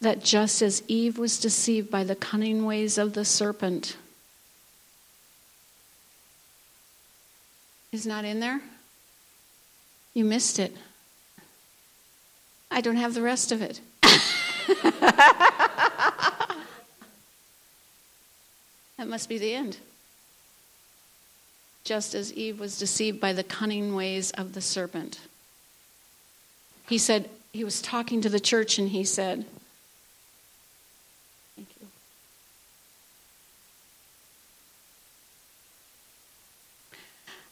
That 0.00 0.22
just 0.22 0.62
as 0.62 0.82
Eve 0.86 1.18
was 1.18 1.40
deceived 1.40 1.90
by 1.90 2.04
the 2.04 2.14
cunning 2.14 2.64
ways 2.64 2.98
of 2.98 3.14
the 3.14 3.24
serpent, 3.24 3.96
is 7.90 8.06
not 8.06 8.24
in 8.24 8.38
there? 8.38 8.60
You 10.14 10.24
missed 10.24 10.58
it. 10.58 10.76
I 12.70 12.80
don't 12.80 12.96
have 12.96 13.14
the 13.14 13.22
rest 13.22 13.50
of 13.50 13.62
it. 13.62 13.80
That 19.02 19.08
must 19.08 19.28
be 19.28 19.36
the 19.36 19.52
end. 19.52 19.78
Just 21.82 22.14
as 22.14 22.32
Eve 22.34 22.60
was 22.60 22.78
deceived 22.78 23.18
by 23.18 23.32
the 23.32 23.42
cunning 23.42 23.96
ways 23.96 24.30
of 24.30 24.52
the 24.52 24.60
serpent. 24.60 25.18
He 26.88 26.98
said, 26.98 27.28
he 27.52 27.64
was 27.64 27.82
talking 27.82 28.20
to 28.20 28.28
the 28.28 28.38
church 28.38 28.78
and 28.78 28.90
he 28.90 29.02
said, 29.02 29.44
Thank 31.56 31.66
you. 31.80 31.88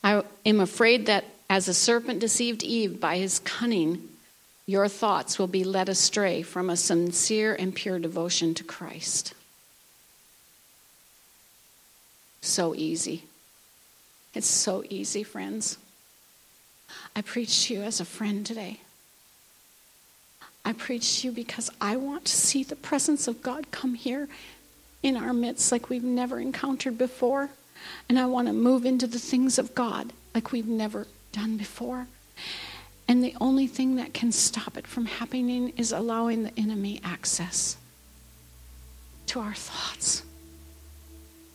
I 0.05 0.22
am 0.46 0.61
afraid 0.61 1.07
that 1.07 1.24
as 1.48 1.66
the 1.66 1.74
serpent 1.74 2.20
deceived 2.20 2.62
Eve 2.62 3.01
by 3.01 3.16
his 3.16 3.40
cunning, 3.40 4.09
your 4.66 4.86
thoughts 4.86 5.36
will 5.36 5.48
be 5.48 5.64
led 5.64 5.88
astray 5.88 6.42
from 6.42 6.70
a 6.70 6.76
sincere 6.76 7.57
and 7.57 7.74
pure 7.74 7.98
devotion 7.98 8.55
to 8.55 8.62
Christ. 8.62 9.34
So 12.41 12.74
easy. 12.74 13.24
It's 14.34 14.47
so 14.47 14.84
easy, 14.88 15.22
friends. 15.22 15.78
I 17.14 17.22
preach 17.22 17.66
to 17.66 17.74
you 17.74 17.82
as 17.82 18.01
a 18.01 18.05
friend 18.05 18.45
today. 18.45 18.80
I 20.64 20.72
preach 20.72 21.20
to 21.20 21.28
you 21.28 21.32
because 21.32 21.70
I 21.80 21.97
want 21.97 22.24
to 22.26 22.36
see 22.36 22.62
the 22.62 22.76
presence 22.76 23.26
of 23.26 23.43
God 23.43 23.70
come 23.70 23.95
here 23.95 24.28
in 25.03 25.16
our 25.16 25.32
midst 25.32 25.72
like 25.72 25.88
we've 25.88 26.05
never 26.05 26.38
encountered 26.38 26.99
before. 26.99 27.51
And 28.09 28.18
I 28.18 28.26
want 28.26 28.49
to 28.49 28.53
move 28.53 28.84
into 28.84 29.07
the 29.07 29.18
things 29.18 29.59
of 29.59 29.74
God 29.74 30.12
like 30.34 30.53
we've 30.53 30.68
never 30.68 31.07
done 31.32 31.57
before. 31.57 32.07
And 33.09 33.24
the 33.24 33.34
only 33.41 33.66
thing 33.66 33.97
that 33.97 34.14
can 34.14 34.30
stop 34.30 34.76
it 34.76 34.86
from 34.86 35.07
happening 35.07 35.72
is 35.76 35.91
allowing 35.93 36.45
the 36.45 36.59
enemy 36.59 37.01
access 37.03 37.76
to 39.26 39.41
our 39.41 39.55
thoughts. 39.55 40.22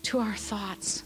To 0.06 0.20
our 0.20 0.36
thoughts. 0.36 1.02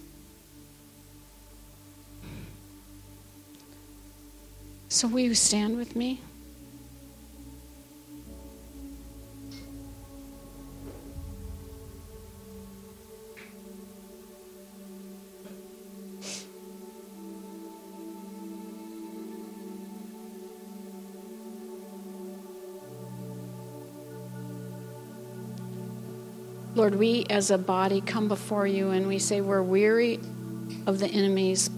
So, 4.90 5.08
will 5.08 5.20
you 5.20 5.36
stand 5.36 5.78
with 5.78 5.96
me? 5.96 6.20
Lord, 26.80 26.96
we 26.96 27.26
as 27.30 27.52
a 27.52 27.58
body 27.58 28.00
come 28.00 28.30
before 28.30 28.66
you 28.66 28.92
and 28.92 29.06
we 29.06 29.20
say 29.20 29.42
we're 29.42 29.62
weary 29.62 30.18
of 30.88 30.98
the 31.00 31.08
enemy's 31.08 31.70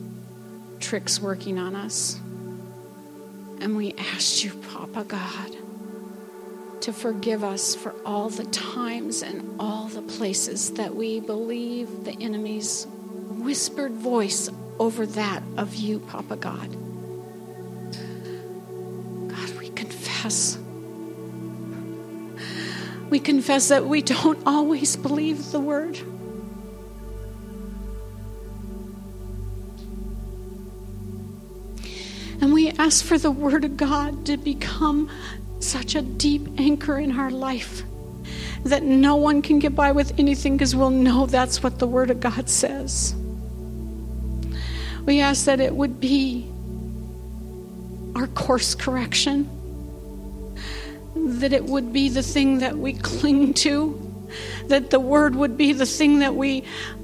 tricks 0.80 1.20
working 1.20 1.58
on 1.58 1.76
us. 1.76 2.20
And 3.60 3.76
we 3.76 3.95
ask 3.97 4.43
you, 4.43 4.52
Papa 4.52 5.04
God, 5.06 5.56
to 6.82 6.93
forgive 6.93 7.43
us 7.43 7.74
for 7.74 7.95
all 8.06 8.30
the 8.30 8.43
times 8.43 9.24
and 9.24 9.60
all 9.60 9.88
the 9.88 10.04
places 10.04 10.70
that 10.74 10.95
we 10.95 11.20
believe 11.20 12.04
the 12.04 12.16
enemy's 12.22 12.86
whispered 13.39 13.93
voice 13.93 14.52
over 14.78 15.08
that 15.08 15.41
of 15.58 15.74
you, 15.74 15.97
Papa 15.97 16.36
God. 16.36 16.70
God, 19.28 19.58
we 19.58 19.70
confess 19.70 20.60
we 23.12 23.20
confess 23.20 23.68
that 23.68 23.86
we 23.86 24.01
don't 24.01 24.39
always 24.47 24.95
believe 24.95 25.51
the 25.51 25.59
word. 25.59 25.99
And 32.41 32.53
we 32.53 32.72
ask 32.72 33.05
for 33.05 33.20
the 33.20 33.30
word 33.30 33.66
of 33.66 33.78
God 33.78 34.26
to 34.26 34.38
become 34.38 35.12
such 35.59 35.93
a 35.93 36.01
deep 36.01 36.47
anchor 36.57 36.97
in 36.97 37.20
our 37.20 37.30
life 37.30 37.84
that 38.64 38.82
no 38.82 39.16
one 39.16 39.43
can 39.43 39.59
get 39.59 39.76
by 39.76 39.91
with 39.91 40.18
anything 40.18 40.55
because 40.55 40.76
we'll 40.76 40.89
know 40.89 41.28
that's 41.28 41.62
what 41.62 41.78
the 41.78 41.86
word 41.86 42.09
of 42.09 42.20
God 42.20 42.49
says. 42.49 43.14
We 45.05 45.20
ask 45.20 45.45
that 45.45 45.59
it 45.59 45.76
would 45.76 45.99
be 45.99 46.49
our 48.16 48.28
course 48.28 48.74
correction 48.74 49.49
that 51.42 51.54
it 51.54 51.66
would 51.66 51.92
be 51.92 52.10
the 52.10 52.24
thing 52.24 52.60
that 52.60 52.78
we 52.78 52.94
cling 52.94 53.54
to, 53.56 54.00
that 54.68 54.89
the 54.89 55.00
word 55.00 55.36
would 55.36 55.58
be 55.58 55.74
the 55.74 55.86
thing 55.86 56.20
that 56.20 56.36
we, 56.36 56.64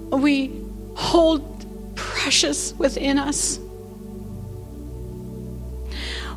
we 0.09 0.51
hold 0.95 1.95
precious 1.95 2.73
within 2.73 3.19
us. 3.19 3.59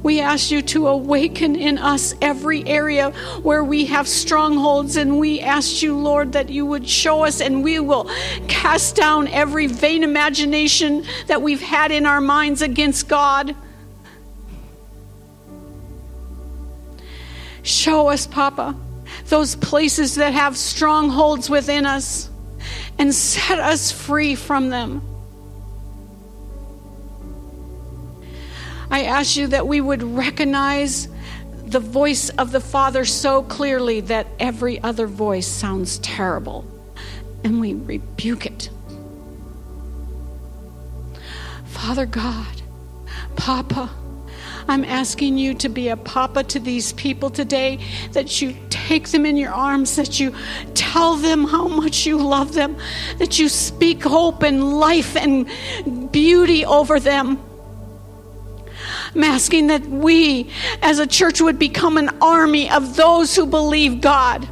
We 0.03 0.20
ask 0.20 0.51
you 0.51 0.62
to 0.62 0.88
awaken 0.88 1.57
in 1.57 1.76
us 1.76 2.14
every 2.22 2.66
area 2.66 3.11
where 3.42 3.62
we 3.62 3.84
have 3.86 4.09
strongholds, 4.09 4.96
and 4.96 5.18
we 5.18 5.40
ask 5.40 5.82
you, 5.82 5.94
Lord, 5.94 6.32
that 6.32 6.48
you 6.48 6.64
would 6.64 6.88
show 6.88 7.24
us, 7.24 7.42
and 7.42 7.62
we 7.62 7.80
will 7.80 8.11
cast 8.48 8.96
down 8.96 9.28
every 9.28 9.66
vain 9.66 10.03
imagination 10.03 11.05
that 11.26 11.42
we've 11.42 11.61
had 11.61 11.92
in 11.92 12.07
our 12.07 12.22
minds 12.22 12.62
against 12.62 13.09
God. 13.09 13.55
Show 17.70 18.08
us, 18.08 18.26
Papa, 18.26 18.74
those 19.26 19.54
places 19.54 20.16
that 20.16 20.32
have 20.32 20.56
strongholds 20.56 21.48
within 21.48 21.86
us 21.86 22.28
and 22.98 23.14
set 23.14 23.60
us 23.60 23.92
free 23.92 24.34
from 24.34 24.70
them. 24.70 25.02
I 28.90 29.04
ask 29.04 29.36
you 29.36 29.46
that 29.46 29.68
we 29.68 29.80
would 29.80 30.02
recognize 30.02 31.06
the 31.64 31.78
voice 31.78 32.28
of 32.30 32.50
the 32.50 32.60
Father 32.60 33.04
so 33.04 33.44
clearly 33.44 34.00
that 34.00 34.26
every 34.40 34.82
other 34.82 35.06
voice 35.06 35.46
sounds 35.46 35.98
terrible, 35.98 36.64
and 37.44 37.60
we 37.60 37.74
rebuke 37.74 38.46
it. 38.46 38.68
Father 41.66 42.06
God, 42.06 42.62
Papa, 43.36 43.90
I'm 44.70 44.84
asking 44.84 45.36
you 45.36 45.54
to 45.54 45.68
be 45.68 45.88
a 45.88 45.96
papa 45.96 46.44
to 46.44 46.60
these 46.60 46.92
people 46.92 47.28
today, 47.28 47.80
that 48.12 48.40
you 48.40 48.56
take 48.70 49.08
them 49.08 49.26
in 49.26 49.36
your 49.36 49.50
arms, 49.50 49.96
that 49.96 50.20
you 50.20 50.32
tell 50.74 51.16
them 51.16 51.42
how 51.42 51.66
much 51.66 52.06
you 52.06 52.18
love 52.18 52.54
them, 52.54 52.76
that 53.18 53.40
you 53.40 53.48
speak 53.48 54.04
hope 54.04 54.44
and 54.44 54.78
life 54.78 55.16
and 55.16 55.48
beauty 56.12 56.64
over 56.64 57.00
them. 57.00 57.42
I'm 59.12 59.24
asking 59.24 59.66
that 59.66 59.84
we 59.86 60.48
as 60.82 61.00
a 61.00 61.06
church 61.06 61.40
would 61.40 61.58
become 61.58 61.96
an 61.96 62.10
army 62.22 62.70
of 62.70 62.94
those 62.94 63.34
who 63.34 63.46
believe 63.46 64.00
God. 64.00 64.48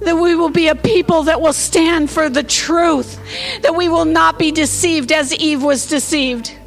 That 0.00 0.16
we 0.16 0.34
will 0.34 0.50
be 0.50 0.68
a 0.68 0.74
people 0.74 1.22
that 1.22 1.40
will 1.40 1.54
stand 1.54 2.10
for 2.10 2.28
the 2.28 2.42
truth, 2.42 3.18
that 3.62 3.74
we 3.74 3.88
will 3.88 4.04
not 4.04 4.38
be 4.38 4.52
deceived 4.52 5.10
as 5.10 5.34
Eve 5.34 5.62
was 5.62 5.86
deceived 5.86 6.57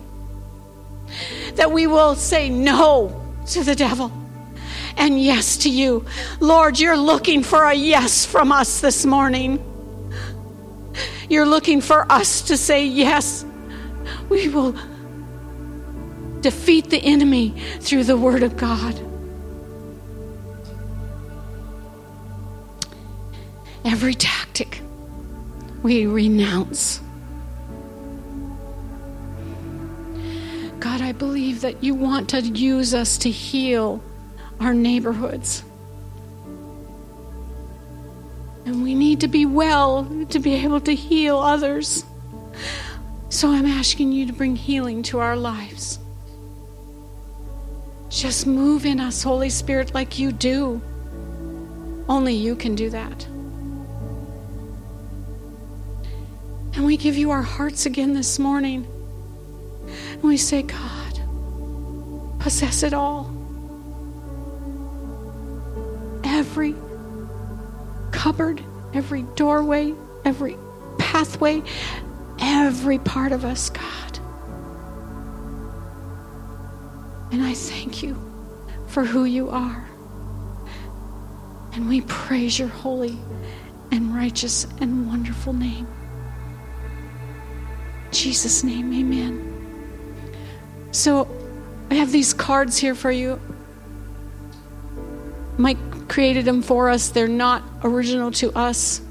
that 1.61 1.71
we 1.71 1.85
will 1.85 2.15
say 2.15 2.49
no 2.49 3.23
to 3.45 3.63
the 3.63 3.75
devil 3.75 4.11
and 4.97 5.21
yes 5.21 5.57
to 5.57 5.69
you. 5.69 6.03
Lord, 6.39 6.79
you're 6.79 6.97
looking 6.97 7.43
for 7.43 7.65
a 7.65 7.73
yes 7.75 8.25
from 8.25 8.51
us 8.51 8.81
this 8.81 9.05
morning. 9.05 9.63
You're 11.29 11.45
looking 11.45 11.79
for 11.79 12.11
us 12.11 12.41
to 12.47 12.57
say 12.57 12.87
yes. 12.87 13.45
We 14.27 14.49
will 14.49 14.75
defeat 16.39 16.89
the 16.89 16.97
enemy 16.97 17.51
through 17.79 18.05
the 18.05 18.17
Word 18.17 18.41
of 18.41 18.57
God. 18.57 18.99
Every 23.85 24.15
tactic 24.15 24.81
we 25.83 26.07
renounce. 26.07 27.01
God, 30.81 30.99
I 30.99 31.11
believe 31.11 31.61
that 31.61 31.83
you 31.83 31.93
want 31.93 32.29
to 32.29 32.41
use 32.41 32.95
us 32.95 33.19
to 33.19 33.29
heal 33.29 34.03
our 34.59 34.73
neighborhoods. 34.73 35.63
And 38.65 38.81
we 38.81 38.95
need 38.95 39.19
to 39.21 39.27
be 39.27 39.45
well 39.45 40.05
to 40.29 40.39
be 40.39 40.55
able 40.55 40.81
to 40.81 40.95
heal 40.95 41.37
others. 41.37 42.03
So 43.29 43.51
I'm 43.51 43.67
asking 43.67 44.11
you 44.11 44.25
to 44.25 44.33
bring 44.33 44.55
healing 44.55 45.03
to 45.03 45.19
our 45.19 45.35
lives. 45.35 45.99
Just 48.09 48.47
move 48.47 48.83
in 48.83 48.99
us, 48.99 49.21
Holy 49.21 49.51
Spirit, 49.51 49.93
like 49.93 50.17
you 50.17 50.31
do. 50.31 50.81
Only 52.09 52.33
you 52.33 52.55
can 52.55 52.73
do 52.73 52.89
that. 52.89 53.25
And 56.73 56.85
we 56.85 56.97
give 56.97 57.17
you 57.17 57.29
our 57.29 57.43
hearts 57.43 57.85
again 57.85 58.13
this 58.13 58.39
morning. 58.39 58.87
And 60.21 60.29
we 60.29 60.37
say, 60.37 60.61
God, 60.61 61.19
possess 62.39 62.83
it 62.83 62.93
all. 62.93 63.31
Every 66.23 66.75
cupboard, 68.11 68.63
every 68.93 69.23
doorway, 69.35 69.95
every 70.23 70.57
pathway, 70.99 71.63
every 72.39 72.99
part 72.99 73.31
of 73.31 73.43
us, 73.43 73.71
God. 73.71 74.19
And 77.31 77.41
I 77.41 77.55
thank 77.55 78.03
you 78.03 78.15
for 78.85 79.03
who 79.03 79.25
you 79.25 79.49
are. 79.49 79.89
And 81.73 81.89
we 81.89 82.01
praise 82.01 82.59
your 82.59 82.67
holy 82.67 83.17
and 83.89 84.13
righteous 84.13 84.67
and 84.79 85.07
wonderful 85.07 85.53
name. 85.53 85.87
In 88.05 88.11
Jesus' 88.11 88.63
name, 88.63 88.93
amen. 88.93 89.50
So 90.91 91.27
I 91.89 91.95
have 91.95 92.11
these 92.11 92.33
cards 92.33 92.77
here 92.77 92.95
for 92.95 93.11
you. 93.11 93.39
Mike 95.57 96.07
created 96.07 96.45
them 96.45 96.61
for 96.61 96.89
us. 96.89 97.09
They're 97.09 97.27
not 97.27 97.63
original 97.83 98.31
to 98.31 98.51
us 98.53 99.01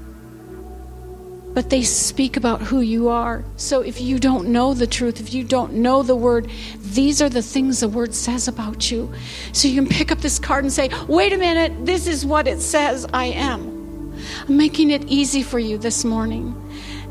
but 1.53 1.69
they 1.69 1.83
speak 1.83 2.37
about 2.37 2.61
who 2.61 2.81
you 2.81 3.09
are. 3.09 3.43
So 3.57 3.81
if 3.81 3.99
you 3.99 4.19
don't 4.19 4.49
know 4.49 4.73
the 4.73 4.87
truth, 4.87 5.19
if 5.19 5.33
you 5.33 5.43
don't 5.43 5.73
know 5.73 6.01
the 6.01 6.15
word, 6.15 6.49
these 6.79 7.21
are 7.21 7.29
the 7.29 7.41
things 7.41 7.81
the 7.81 7.89
word 7.89 8.13
says 8.13 8.47
about 8.47 8.89
you. 8.89 9.11
So 9.51 9.67
you 9.67 9.75
can 9.75 9.87
pick 9.87 10.11
up 10.11 10.19
this 10.19 10.39
card 10.39 10.63
and 10.63 10.71
say, 10.71 10.89
wait 11.07 11.33
a 11.33 11.37
minute, 11.37 11.85
this 11.85 12.07
is 12.07 12.25
what 12.25 12.47
it 12.47 12.61
says 12.61 13.05
I 13.13 13.25
am. 13.25 14.13
I'm 14.47 14.57
making 14.57 14.91
it 14.91 15.03
easy 15.05 15.43
for 15.43 15.59
you 15.59 15.77
this 15.77 16.05
morning. 16.05 16.55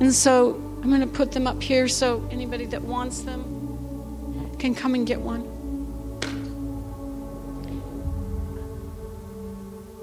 And 0.01 0.15
so 0.15 0.55
I'm 0.83 0.89
going 0.89 1.01
to 1.01 1.07
put 1.07 1.33
them 1.33 1.47
up 1.47 1.63
here 1.63 1.87
so 1.87 2.27
anybody 2.31 2.65
that 2.67 2.83
wants 2.83 3.21
them 3.21 3.50
can 4.61 4.75
come 4.75 4.95
and 4.95 5.07
get 5.07 5.21
one. 5.21 5.43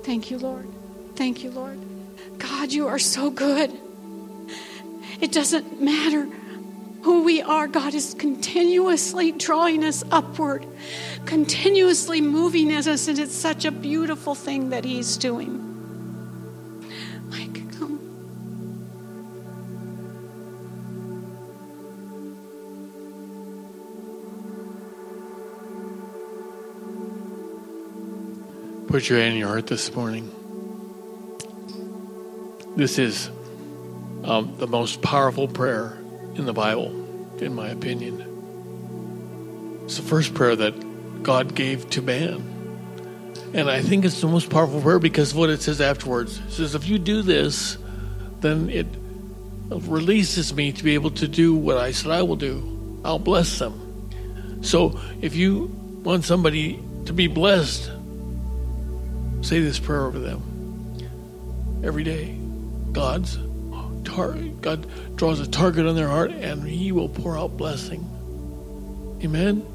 Thank 0.03 0.31
you, 0.31 0.39
Lord. 0.39 0.67
Thank 1.15 1.43
you, 1.43 1.51
Lord. 1.51 1.79
God, 2.39 2.71
you 2.71 2.87
are 2.87 2.99
so 2.99 3.29
good. 3.29 3.71
It 5.21 5.31
doesn't 5.31 5.81
matter 5.81 6.27
who 7.03 7.23
we 7.23 7.41
are. 7.41 7.67
God 7.67 7.93
is 7.93 8.15
continuously 8.15 9.31
drawing 9.31 9.83
us 9.83 10.03
upward, 10.11 10.65
continuously 11.25 12.21
moving 12.21 12.71
us, 12.71 13.07
and 13.07 13.19
it's 13.19 13.33
such 13.33 13.65
a 13.65 13.71
beautiful 13.71 14.33
thing 14.33 14.69
that 14.69 14.85
He's 14.85 15.17
doing. 15.17 15.66
Put 28.87 29.09
your 29.09 29.19
hand 29.19 29.33
in 29.33 29.39
your 29.39 29.49
heart 29.49 29.67
this 29.67 29.93
morning. 29.93 30.31
This 32.77 32.97
is 32.97 33.29
um, 34.23 34.55
the 34.57 34.67
most 34.67 35.01
powerful 35.01 35.49
prayer 35.49 35.97
in 36.35 36.45
the 36.45 36.53
Bible, 36.53 36.87
in 37.39 37.53
my 37.53 37.67
opinion. 37.67 38.23
It's 39.83 39.97
the 39.97 40.03
first 40.03 40.33
prayer 40.33 40.55
that 40.55 41.21
God 41.21 41.53
gave 41.53 41.89
to 41.91 42.01
man. 42.01 42.53
And 43.53 43.69
I 43.69 43.81
think 43.81 44.05
it's 44.05 44.21
the 44.21 44.27
most 44.27 44.49
powerful 44.49 44.81
prayer 44.81 44.99
because 44.99 45.31
of 45.31 45.37
what 45.37 45.49
it 45.49 45.61
says 45.61 45.81
afterwards. 45.81 46.39
It 46.39 46.51
says, 46.51 46.73
if 46.73 46.87
you 46.87 46.97
do 46.97 47.21
this, 47.21 47.77
then 48.39 48.69
it 48.69 48.87
releases 49.69 50.53
me 50.53 50.71
to 50.71 50.83
be 50.83 50.93
able 50.93 51.11
to 51.11 51.27
do 51.27 51.53
what 51.53 51.77
I 51.77 51.91
said 51.91 52.11
I 52.13 52.21
will 52.21 52.37
do. 52.37 53.01
I'll 53.03 53.19
bless 53.19 53.59
them. 53.59 54.61
So 54.61 54.97
if 55.19 55.35
you 55.35 55.65
want 56.03 56.23
somebody 56.23 56.81
to 57.05 57.11
be 57.11 57.27
blessed, 57.27 57.91
say 59.47 59.61
this 59.61 59.79
prayer 59.79 60.05
over 60.05 60.19
them 60.19 60.41
every 61.81 62.03
day. 62.03 62.37
God's 62.91 63.37
tar- 64.03 64.33
God 64.33 64.85
draws 65.15 65.39
a 65.39 65.47
target 65.47 65.85
on 65.85 65.95
their 65.95 66.09
heart 66.09 66.31
and 66.31 66.67
He 66.67 66.91
will 66.91 67.07
pour 67.07 67.37
out 67.37 67.55
blessing. 67.55 68.05
Amen. 69.23 69.65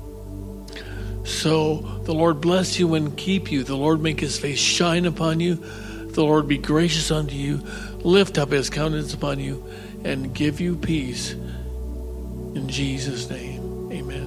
So 1.25 1.77
the 2.05 2.13
Lord 2.13 2.43
bless 2.43 2.79
you 2.79 2.95
and 2.95 3.17
keep 3.17 3.51
you. 3.51 3.65
The 3.65 3.77
Lord 3.77 4.03
make 4.03 4.21
His 4.21 4.39
face 4.39 4.59
shine 4.59 5.07
upon 5.07 5.41
you. 5.41 5.55
The 5.55 6.23
Lord 6.23 6.49
be 6.49 6.59
gracious 6.59 7.11
unto 7.11 7.35
you. 7.35 7.63
Lift 8.05 8.37
up 8.37 8.51
His 8.51 8.69
countenance 8.69 9.15
upon 9.15 9.41
you 9.41 9.65
and 10.05 10.35
give 10.35 10.61
you 10.61 10.77
peace. 10.77 11.33
In 11.33 12.69
Jesus' 12.69 13.31
name, 13.31 13.91
amen. 13.91 14.22